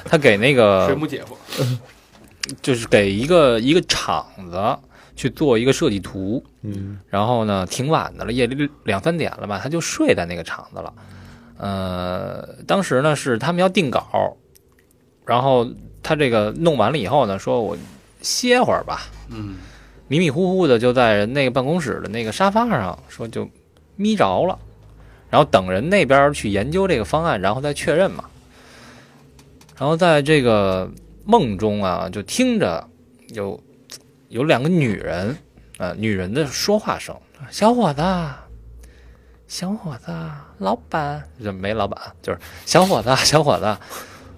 [0.06, 1.36] 他给那个水母姐夫。
[2.62, 4.78] 就是给一个一个厂子
[5.14, 6.98] 去做一个设计图，嗯。
[7.08, 10.92] 然后呢，挺晚的了，夜里两三点了吧，他就睡在那个厂子了。
[11.58, 14.36] 呃，当时呢是他们要定稿，
[15.24, 15.66] 然后
[16.02, 17.76] 他这个弄完了以后呢，说我
[18.20, 19.56] 歇会儿吧，嗯。
[20.08, 23.48] 迷迷糊糊的就在人那个办公室的那个沙发上说就
[23.96, 24.56] 眯着了，
[25.28, 28.24] 然后等人那边去研究这个方案，然后再确认嘛。
[29.76, 30.88] 然后在这个
[31.26, 32.88] 梦中啊，就听着
[33.28, 33.60] 有
[34.28, 35.36] 有两个女人，
[35.78, 37.14] 呃，女人的说话声，
[37.50, 38.02] 小伙子，
[39.48, 40.12] 小伙子，
[40.58, 43.76] 老板，就没老板，就是小伙子，小伙子，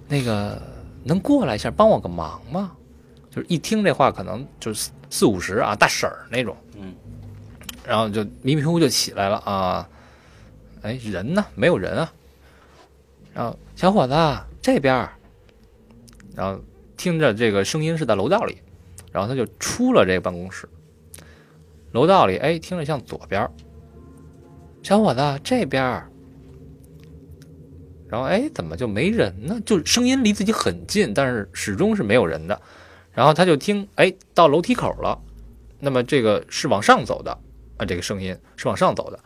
[0.09, 0.61] 那个
[1.05, 2.73] 能过来一下帮我个忙吗？
[3.31, 6.95] 就是一听这话，可能就是四四五十啊，大婶儿那种，嗯，
[7.87, 9.89] 然后就迷迷糊糊就起来了啊，
[10.81, 11.45] 哎，人呢？
[11.55, 12.13] 没有人啊。
[13.35, 14.15] 然后小伙子
[14.61, 15.13] 这边儿，
[16.35, 16.61] 然后
[16.99, 18.59] 听着这个声音是在楼道里，
[19.11, 20.69] 然后他就出了这个办公室。
[21.93, 23.49] 楼道里，哎，听着像左边。
[24.83, 25.83] 小伙子这边，
[28.09, 29.61] 然后哎，怎么就没人呢？
[29.65, 32.61] 就声音离自己很近，但是始终是没有人的。
[33.13, 35.19] 然后他就听，哎，到楼梯口了，
[35.81, 37.31] 那么这个是往上走的
[37.77, 39.19] 啊，这个声音是往上走的。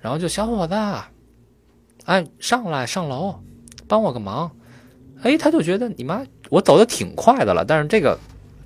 [0.00, 0.74] 然后就小伙子，
[2.04, 3.40] 哎，上来上楼，
[3.88, 4.54] 帮我个忙。
[5.24, 8.18] 哎，他就觉得你妈，我走的挺快的了，但是这个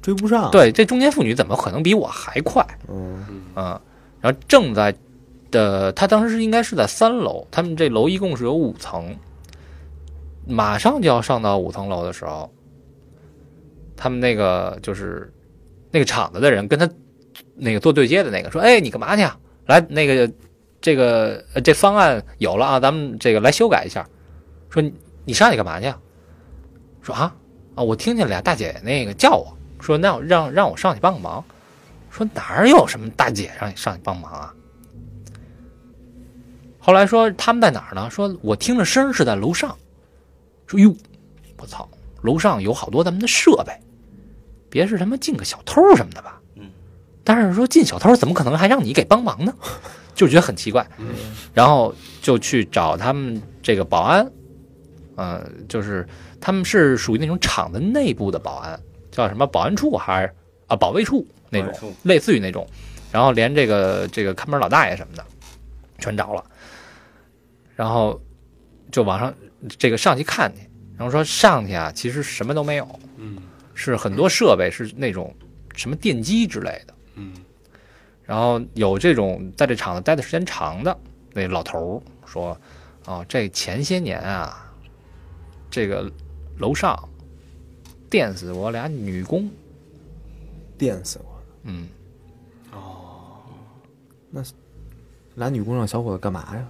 [0.02, 2.66] 追不上。，对这中年妇女怎么可能比我还快？
[2.88, 3.80] 嗯嗯啊，
[4.20, 4.94] 然后正在
[5.50, 9.16] 的他当时是应该是在三楼，他们这楼一共是有五层，
[10.46, 12.52] 马上就要上到五层楼的时候，
[13.96, 15.32] 他们那个就是
[15.90, 16.88] 那个厂子的人跟他
[17.54, 19.38] 那个做对接的那个说：“哎，你干嘛去啊？
[19.66, 20.30] 来，那个
[20.80, 24.06] 这个呃这方案有了啊，咱们这个来修改一下。
[24.70, 24.92] 说你
[25.24, 25.98] 你上去干嘛去啊？
[27.02, 27.34] 说啊
[27.74, 31.44] 啊，我听见俩大姐那个叫我说，那让让我上去帮个忙。
[32.10, 34.54] 说哪儿有什么大姐让你上去帮忙啊？
[36.78, 38.10] 后来说他们在哪儿呢？
[38.10, 39.76] 说我听着声是在楼上。
[40.66, 40.94] 说哟，
[41.58, 41.88] 我操，
[42.22, 43.72] 楼上有好多咱们的设备，
[44.68, 46.40] 别是他妈进个小偷什么的吧？
[46.56, 46.70] 嗯。
[47.22, 49.54] 但是说进小偷怎么可能还让你给帮忙呢？
[50.14, 50.84] 就觉得很奇怪。
[51.54, 54.30] 然后就去找他们这个保安，
[55.14, 56.08] 呃，就是
[56.40, 58.80] 他们是属于那种厂子内部的保安，
[59.10, 60.32] 叫什么保安处还是
[60.66, 62.66] 啊保卫处那种类似于那种。
[63.10, 65.24] 然后连这个这个看门老大爷什么的
[65.98, 66.44] 全找了，
[67.74, 68.20] 然后
[68.92, 69.34] 就往上
[69.78, 70.60] 这个上去看去，
[70.96, 73.38] 然后说上去啊，其实什么都没有，嗯
[73.74, 75.34] 是很多设备是那种
[75.74, 76.94] 什么电机之类的。
[77.14, 77.32] 嗯
[78.24, 80.94] 然后有这种在这厂子待的时间长的
[81.32, 82.54] 那老头说，
[83.06, 84.70] 哦，这前些年啊，
[85.70, 86.12] 这个
[86.58, 86.96] 楼上
[88.10, 89.50] 电死我俩女工，
[90.76, 91.40] 电死我！
[91.64, 91.88] 嗯，
[92.72, 93.42] 哦，
[94.30, 94.42] 那
[95.34, 96.66] 俩女工让小伙子干嘛呀？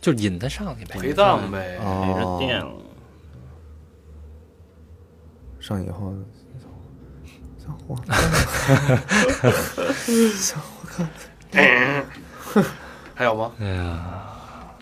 [0.00, 0.96] 就引他上去呗。
[0.98, 1.78] 陪葬呗。
[5.60, 6.12] 上以后，
[7.58, 8.12] 小伙子，
[13.14, 13.52] 还有吗？
[13.58, 14.36] 哎呀，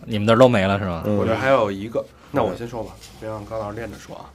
[0.05, 1.05] 你们那儿都没了是吗？
[1.07, 4.33] 我这还有一个，那我先说吧，别让高老师连着说啊。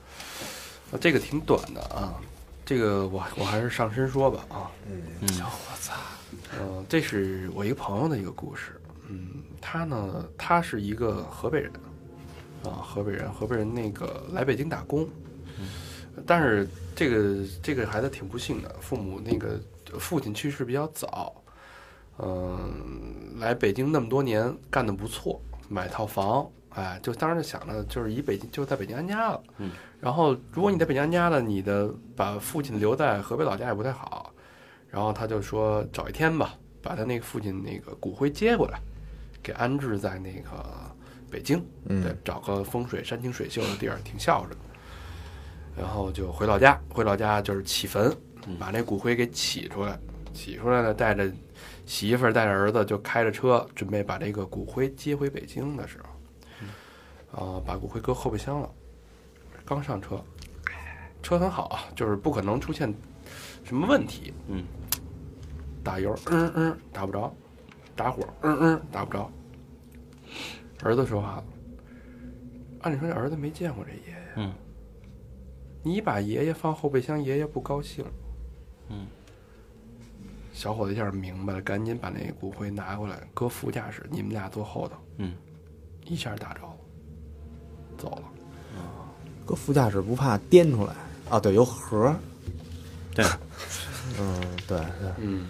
[0.91, 2.15] 啊这个挺短的啊，
[2.63, 4.71] 这个我我还是上身说吧啊。
[4.87, 5.01] 嗯，
[6.57, 8.79] 嗯，这是我一个朋友的一个故事。
[9.09, 11.71] 嗯，他呢，他是一个河北人，
[12.63, 15.07] 啊，河北人，河北人那个来北京打工，
[16.25, 19.59] 但是这个这个孩子挺不幸的，父母那个
[19.97, 21.33] 父亲去世比较早，
[22.19, 34.31] 嗯，来北京那么多年干得不错，买套房，哎，就当时就想着就是以北京就在北京安家了，嗯，然后如果你在北京安家了，你的把父亲留在河北老家也不太好，
[34.87, 36.53] 然后他就说找一天吧，
[36.83, 38.79] 把他那个父亲那个骨灰接过来，
[39.41, 40.51] 给安置在那个
[41.31, 42.03] 北京，嗯。
[42.03, 44.57] 对，找个风水山清水秀的地儿，挺孝顺的。
[45.75, 48.15] 然后就回老家，回老家就是起坟，
[48.59, 49.97] 把那骨灰给起出来，
[50.31, 51.27] 起出来了，带着
[51.87, 56.06] 媳妇儿带着儿子就开着车，准备把这个骨灰接回北京的时候，
[57.31, 58.69] 啊、把骨灰搁后备箱了，
[59.65, 60.19] 刚上车，
[61.21, 62.93] 车很好啊，就是不可能出现
[63.63, 64.63] 什么问题，嗯，
[65.83, 67.33] 打油，嗯嗯，打不着，
[67.95, 69.29] 打火，嗯嗯，打不着。
[70.83, 71.43] 儿子说话了，
[72.81, 74.53] 按理说这儿子没见过这爷爷，嗯，
[75.83, 78.05] 你把爷爷放后备箱，爷爷不高兴，
[78.89, 79.07] 嗯，
[80.53, 85.33] 小伙子一下明白了，赶紧把那骨灰拿过来，搁副驾驶，你们俩坐后头，嗯，
[86.05, 86.76] 一下打着了，
[87.97, 88.23] 走了。
[89.45, 90.93] 搁副驾驶不怕颠出来
[91.29, 91.39] 啊？
[91.39, 92.15] 对，有盒儿。
[93.15, 93.25] 对，
[94.19, 95.47] 嗯，对对，嗯，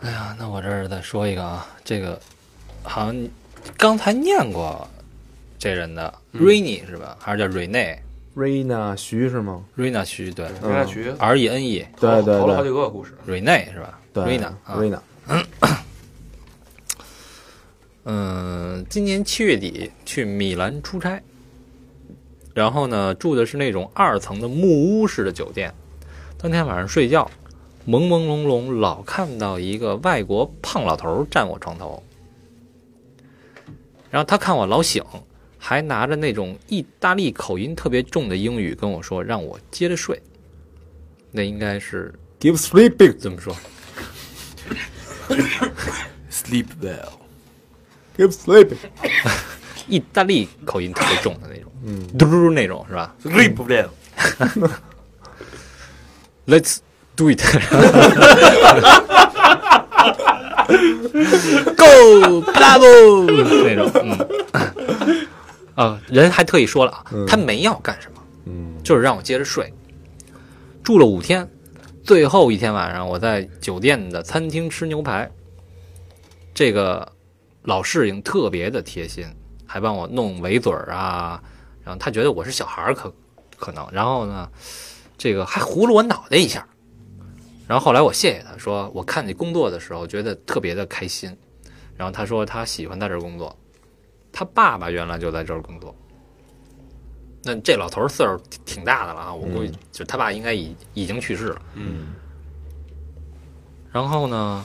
[0.00, 2.18] 哎呀，那我这儿再说一个啊，这个
[2.82, 3.28] 好像
[3.76, 4.88] 刚才念过
[5.58, 7.16] 这人的嗯 Rainy 是吧？
[7.20, 7.98] 还是叫 Rene
[8.34, 13.14] Rina 徐是吗？Rina 徐对原来徐，R E N E 对对投了好几个故事。
[13.26, 15.00] Rene 是吧对？Rina 啊，Rina，
[18.04, 21.20] 嗯，今年七月底去米兰出差，
[22.56, 25.74] 然后呢住的是那种二层的木屋式的酒店。
[26.38, 27.30] 当天晚上睡觉，
[27.86, 32.02] 朦朦胧胧老看到一个外国胖老头站我床头，
[34.10, 35.04] 然后他看我老醒，
[35.58, 40.18] 还拿着那种意大利口音特别重的英语跟我说让我接着睡。
[41.30, 43.54] 那应该是 Give sleeping, 怎么说？
[46.30, 48.78] Sleep well，give sleeping。
[49.88, 53.14] 意大利口音特别重的那种，嗯，嘟嘟那种是吧
[56.46, 56.78] ？well，Let's
[57.16, 57.40] do it。
[61.76, 63.24] Go Bravo
[63.64, 65.26] 那种，嗯，
[65.74, 69.72] 啊，人还特意说了啊，他没要干什么，嗯，就是让我接着睡。
[70.82, 71.48] 住了五天，
[72.02, 75.30] 最后一天晚上，我在酒店的餐厅吃牛排。
[76.54, 77.12] 这个
[77.62, 79.24] 老侍应特别的贴心，
[79.76, 81.42] 还帮我弄围嘴儿啊，
[81.84, 83.12] 然后他觉得我是小孩儿可
[83.58, 84.50] 可能，然后呢，
[85.18, 86.66] 这个还糊了我脑袋一下。
[87.68, 91.36] 然后后来我谢谢他说，我看你工作的时候觉得特别的开心。
[91.94, 93.54] 然后他说他喜欢在这儿工作，
[94.32, 95.94] 他爸爸原来就在这儿工作。
[97.44, 101.62] 那这老头儿岁数挺挺大的了啊，我估计就他爸应该已已经去世了。
[101.74, 102.14] 嗯
[103.92, 104.64] 然后呢，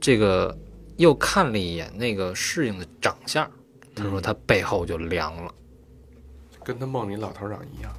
[0.00, 0.56] 这个
[1.00, 3.50] 又看了一眼那个适应的长相，
[3.94, 5.54] 他说他背后就凉了，
[6.62, 7.90] 跟他梦里老头长一样，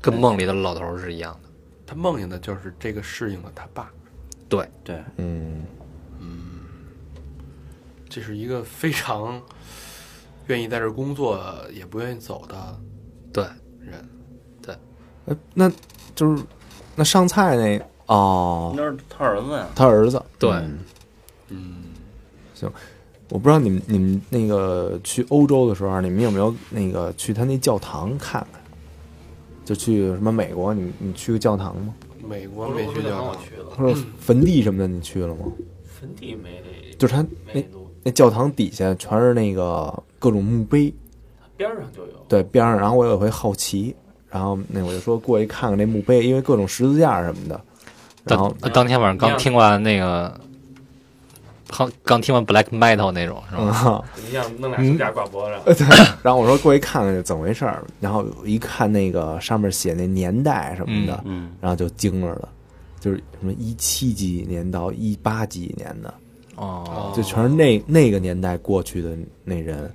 [0.00, 1.48] 跟梦里的老头是一样的。
[1.84, 3.90] 他梦见的就是这个适应的他爸，
[4.48, 5.64] 对，对，嗯。
[6.20, 6.60] 嗯，
[8.08, 9.42] 这是一个非常
[10.46, 12.80] 愿意在这儿工作也不愿意走的
[13.32, 13.44] 对，
[13.80, 14.08] 人。
[15.26, 15.70] 呃那
[16.14, 16.42] 就是
[16.96, 19.66] 那上菜那哦，那是他儿子呀。
[19.74, 20.50] 他儿子，对。
[21.48, 21.77] 嗯
[22.66, 22.72] 嗯，
[23.30, 28.60] 我不知道你们你们那个去欧洲的时候啊，你们有没有那个去他那教堂看看？
[29.64, 31.94] 就去什么美国，你你去过教堂吗？
[32.26, 35.44] 美国没去教堂，我去了，或者坟地什么的，你去了吗？
[35.84, 36.62] 坟地没
[36.98, 37.62] 就是他那，
[38.02, 40.92] 那教堂底下全是那个各种墓碑，
[41.56, 42.12] 边上就有。
[42.28, 42.76] 对边上。
[42.78, 43.94] 然后我有一回好奇，
[44.30, 47.60] 然后那我就说过去看看那墓碑，因为各种十字架什么的。
[48.24, 50.40] 然后当当天晚上刚听完那个，
[51.70, 53.82] 刚刚听完 black metal 那种是吧？
[53.86, 55.60] 嗯，你想弄俩手架挂脖上，
[56.22, 62.48] 然后我说过去看看是怎么回事儿，然后一看那个上面写那年代什么的，嗯，然后就惊着了，
[62.98, 66.14] 就是什么一七几年到一八几年的，
[66.56, 69.90] 哦，就全是那那个年代过去的那人，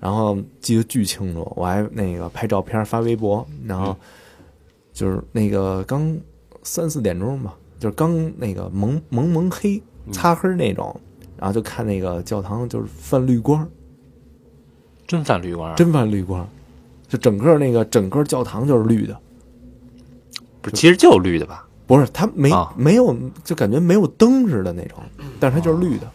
[0.00, 3.94] 然后记得巨清楚，我还那个拍照片发微博，然后
[4.92, 6.16] 就是那个刚
[6.62, 9.80] 三四点钟吧，就是刚那个蒙蒙蒙黑
[10.12, 10.98] 擦黑那种，
[11.40, 13.66] 然后就看那个教堂就是泛绿光，
[15.06, 16.46] 真泛绿光，真泛绿光，
[17.08, 19.18] 就整个那个整个教堂就是绿的，
[20.60, 21.66] 不是，其实就是绿的吧？
[21.86, 22.70] 不是它没、啊。
[22.76, 24.98] 没有就感觉没有灯似的那种，
[25.40, 26.06] 但是它就是绿的，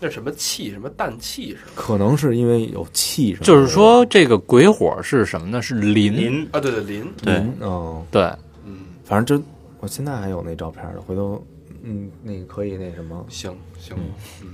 [0.00, 1.70] 那什么气，什么氮气是吧？
[1.76, 5.62] 可能是因为有气什么，就是说这个鬼火是什么呢？
[5.62, 7.34] 是磷，林啊，对对，磷，对。
[7.34, 8.04] 嗯哦。
[8.10, 8.22] 对，
[8.64, 9.46] 嗯，反正就
[9.78, 11.40] 我现在还有那照片呢，回头
[11.88, 13.96] 嗯，那个可以那什么，行行，
[14.42, 14.48] 嗯，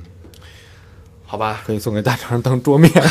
[1.24, 2.93] 好吧，可以送给大肠当桌面。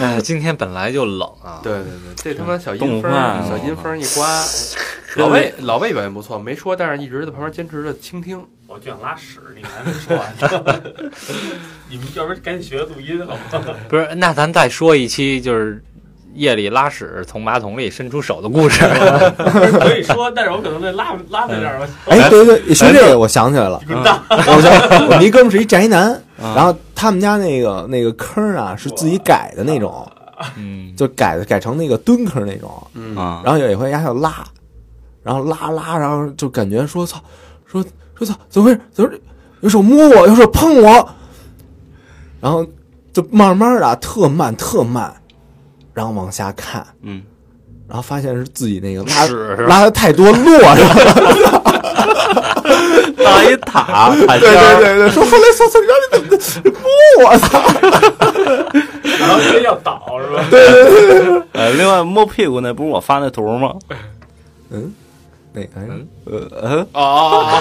[0.00, 4.44] 哎，今天本来就冷啊，对对对，这他妈小冻阴风小阴风儿一刮，
[5.16, 8.40] 老魏老魏表现不错，没说，但是一直在旁边坚持着倾听。
[8.68, 10.32] 我就想拉屎，你们还没说完。
[11.90, 13.40] 你们要不然赶紧学录音好吗？
[13.88, 15.82] 不是，那咱再说一期就是
[16.38, 18.84] 夜里拉屎从马桶里伸出手的故事。
[19.80, 21.88] 可以说，但是我可能得拉拉在这儿吧。
[22.06, 24.20] 哎，对对，一说这个我想起来了，滚蛋！
[24.30, 30.06] 我想我们一哥们是一宅男，啊然后他们家那个那个坑啊是自己改的那种，
[30.56, 32.70] 嗯，就改的改成那个蹲坑那种。
[32.94, 34.44] 嗯啊，然后有一回丫要拉，
[35.22, 37.20] 然后拉拉，然后就感觉说操，
[37.66, 37.84] 说
[38.16, 38.80] 说操，怎么回事？
[38.92, 39.10] 怎么
[39.60, 41.08] 有手摸我，有手碰我，
[42.40, 42.64] 然后
[43.12, 45.12] 就慢慢的特慢特慢，
[45.98, 47.20] 然后往下看，嗯，
[47.88, 49.26] 然后发现是自己那个拉
[49.66, 50.94] 拉的太多落上了，
[53.24, 56.70] 搭一塔， 对对对对，说后来操操，让你怎么
[57.18, 57.60] 摸我操？
[59.18, 60.44] 然后人要倒是吧？
[61.54, 63.74] 呃，另外摸屁股那不是我发那图吗？
[64.70, 64.94] 嗯，
[65.52, 65.88] 那个呀
[66.26, 67.58] 呃呃，哦，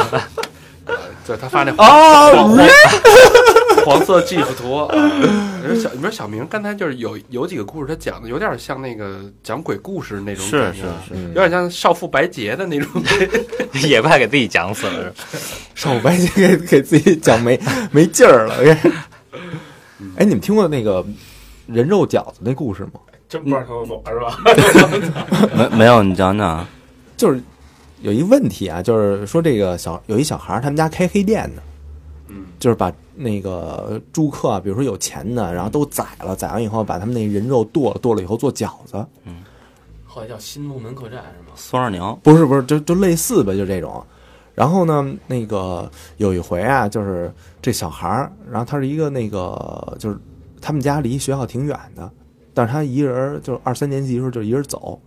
[1.26, 2.32] 对他发那啊，
[3.86, 4.78] 黄色 GIF 图。
[4.86, 4.96] 啊
[5.62, 12.90] 你说小，你说小明刚才就是有有几个故事，他讲的有点像那个讲鬼故事那种是感觉啊是嗯有点像少妇白洁的那种。
[13.84, 14.94] 也快给自己讲死了。
[14.94, 15.14] 是吧
[15.76, 17.59] 少白洁给给自己讲没
[17.92, 18.55] 没劲儿了。
[20.16, 21.05] 哎，你们听过那个
[21.66, 22.92] 人肉饺子那故事吗？
[23.28, 25.28] 真不知道他走是吧？
[25.54, 26.66] 没没有，你讲讲。
[27.18, 27.42] 就是
[28.01, 31.61] 有一问题啊，就是说这个小有一小孩儿，他们家开黑店的，
[32.28, 39.05] 嗯，就是把那个住客啊，比如说有钱的，然后都宰了，宰完以后把他们那人肉剁了，剁了以后做饺子，
[40.05, 41.53] 后来叫新龙门客栈是吗？
[41.55, 44.03] 孙二娘，不是不是，就就类似吧，就这种。
[44.55, 45.87] 然后呢，那个
[46.17, 50.17] 有一回啊，就是这小孩儿，然后他是一个那个，就是
[50.59, 52.09] 他们家离学校挺远的，
[52.55, 54.99] 但是他一人就是二三年级的时候就一人走，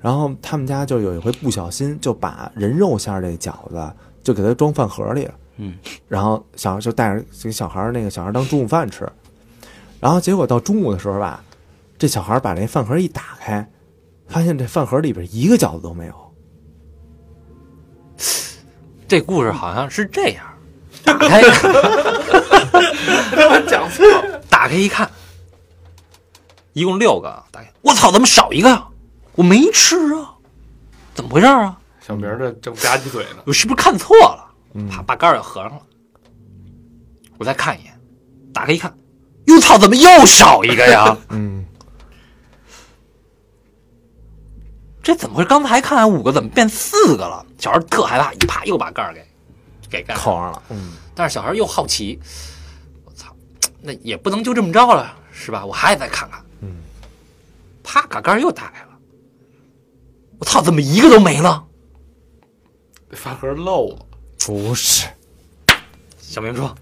[0.00, 5.78] 然后他们家就有一回不小心就把人肉馅儿这饺子就给它装饭盒里了，嗯，
[6.08, 9.06] 然后小孩就带着给小孩那个小孩当中午饭吃，
[10.00, 11.44] 然后结果到中午的时候吧，
[11.98, 13.70] 这小孩把那饭盒一打开，
[14.26, 16.14] 发现这饭盒里边一个饺子都没有。
[19.06, 20.46] 这故事好像是这样，
[21.04, 21.42] 打开
[23.68, 24.04] 讲错。
[24.48, 25.10] 打开一看，
[26.74, 28.86] 一共六个，打开，我操，怎么少一个呀？
[29.34, 30.34] 我没吃啊，
[31.14, 31.78] 怎么回事啊？
[32.00, 33.42] 小明这正吧唧嘴呢。
[33.46, 34.46] 我是不是看错了？
[34.74, 35.82] 嗯啪，把盖儿也合上了。
[37.38, 38.00] 我再看一眼，
[38.52, 38.92] 打开一看，
[39.46, 41.16] 哟操，怎么又少一个呀？
[41.30, 41.64] 嗯，
[45.02, 45.48] 这怎么回事？
[45.48, 47.44] 刚才还看五个，怎么变四个了？
[47.58, 49.26] 小孩特害怕，一啪又把盖儿给
[49.88, 52.20] 给盖扣上了，嗯，但是小孩又好奇，
[53.04, 53.34] 我操，
[53.80, 55.64] 那也不能就这么着了，是吧？
[55.64, 56.44] 我还得再看看。
[56.60, 56.76] 嗯，
[57.82, 58.89] 啪，把盖儿又打开了。
[60.40, 61.62] 我操，怎么一个都没了？
[63.12, 63.96] 饭盒漏了，
[64.46, 65.06] 不是，
[66.20, 66.74] 小明说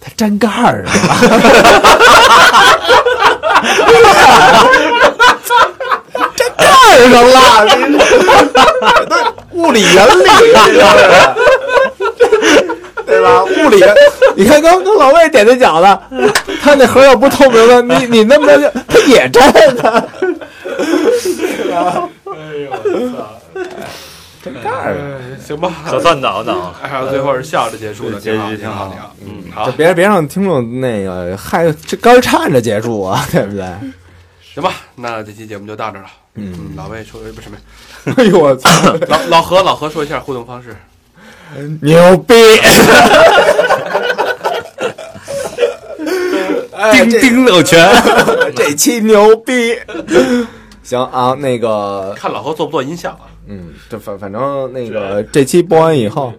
[0.00, 1.10] 它粘 盖儿上了，
[6.36, 7.36] 粘盖儿上了，
[7.68, 10.24] 这物理原理，
[13.04, 13.44] 对吧？
[13.44, 13.84] 物理，
[14.36, 15.86] 你看刚刚老魏点的饺子，
[16.62, 20.08] 他那盒要不透明的，你你那么着，它也粘的，
[21.74, 21.92] 哎
[22.60, 22.76] 呦我
[23.16, 23.62] 操！
[24.44, 25.04] 粘盖儿上。
[25.04, 29.16] 哎行吧，小蒜捣捣，哎呀，最后是笑着结束的，结局挺好，挺好。
[29.24, 33.64] 嗯，好，别别让听众那个害这肝儿颤着结束啊， 对不对？
[34.54, 36.08] 行吧，那这期节目就到这儿了。
[36.34, 37.58] 嗯，嗯，老魏说不是什么，
[38.16, 38.70] 哎呦我操，
[39.08, 40.76] 老老何老何说一下互动方式。
[41.80, 42.34] 牛逼！
[46.92, 47.90] 丁丁乐拳，
[48.54, 49.76] 这期牛逼。
[50.88, 53.28] 行啊，那个，看老何做不做音效啊？
[53.46, 56.32] 嗯，这反反正那个这期播完以后，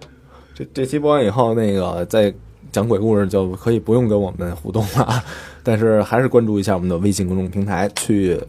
[0.52, 2.34] 这这期播完以后，那个再
[2.72, 5.22] 讲鬼故事就可以不用跟我们互动了，
[5.62, 8.40] 但是还是关注一下我们的微信公众平台，去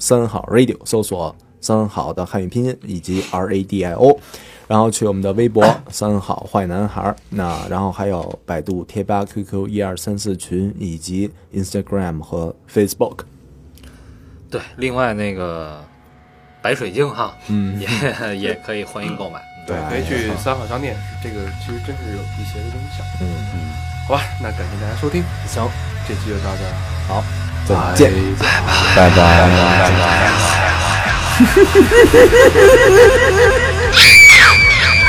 [0.00, 4.18] 三好 radio 搜索三好的汉语拼音以及 R A D I O，
[4.66, 13.18] 然后去我们的微博 三好坏男孩儿，那然后还有百度贴吧、QQ 一二三四群以及 Instagram 和 Facebook。
[14.54, 15.84] 对，另外那个
[16.62, 17.76] 白水晶哈，嗯。
[17.80, 17.88] 也
[18.38, 19.40] 也可以欢迎购买。
[19.66, 23.02] 对可以去三好商店，这个其实真是有辟邪的功效。
[23.20, 23.26] 嗯，
[24.06, 25.68] 好吧，那感谢大家收听，行，
[26.06, 26.72] 这期就到这儿，
[27.08, 27.24] 好
[27.66, 28.12] 再见。
[28.94, 29.16] 拜拜。
[29.80, 30.00] 拜拜。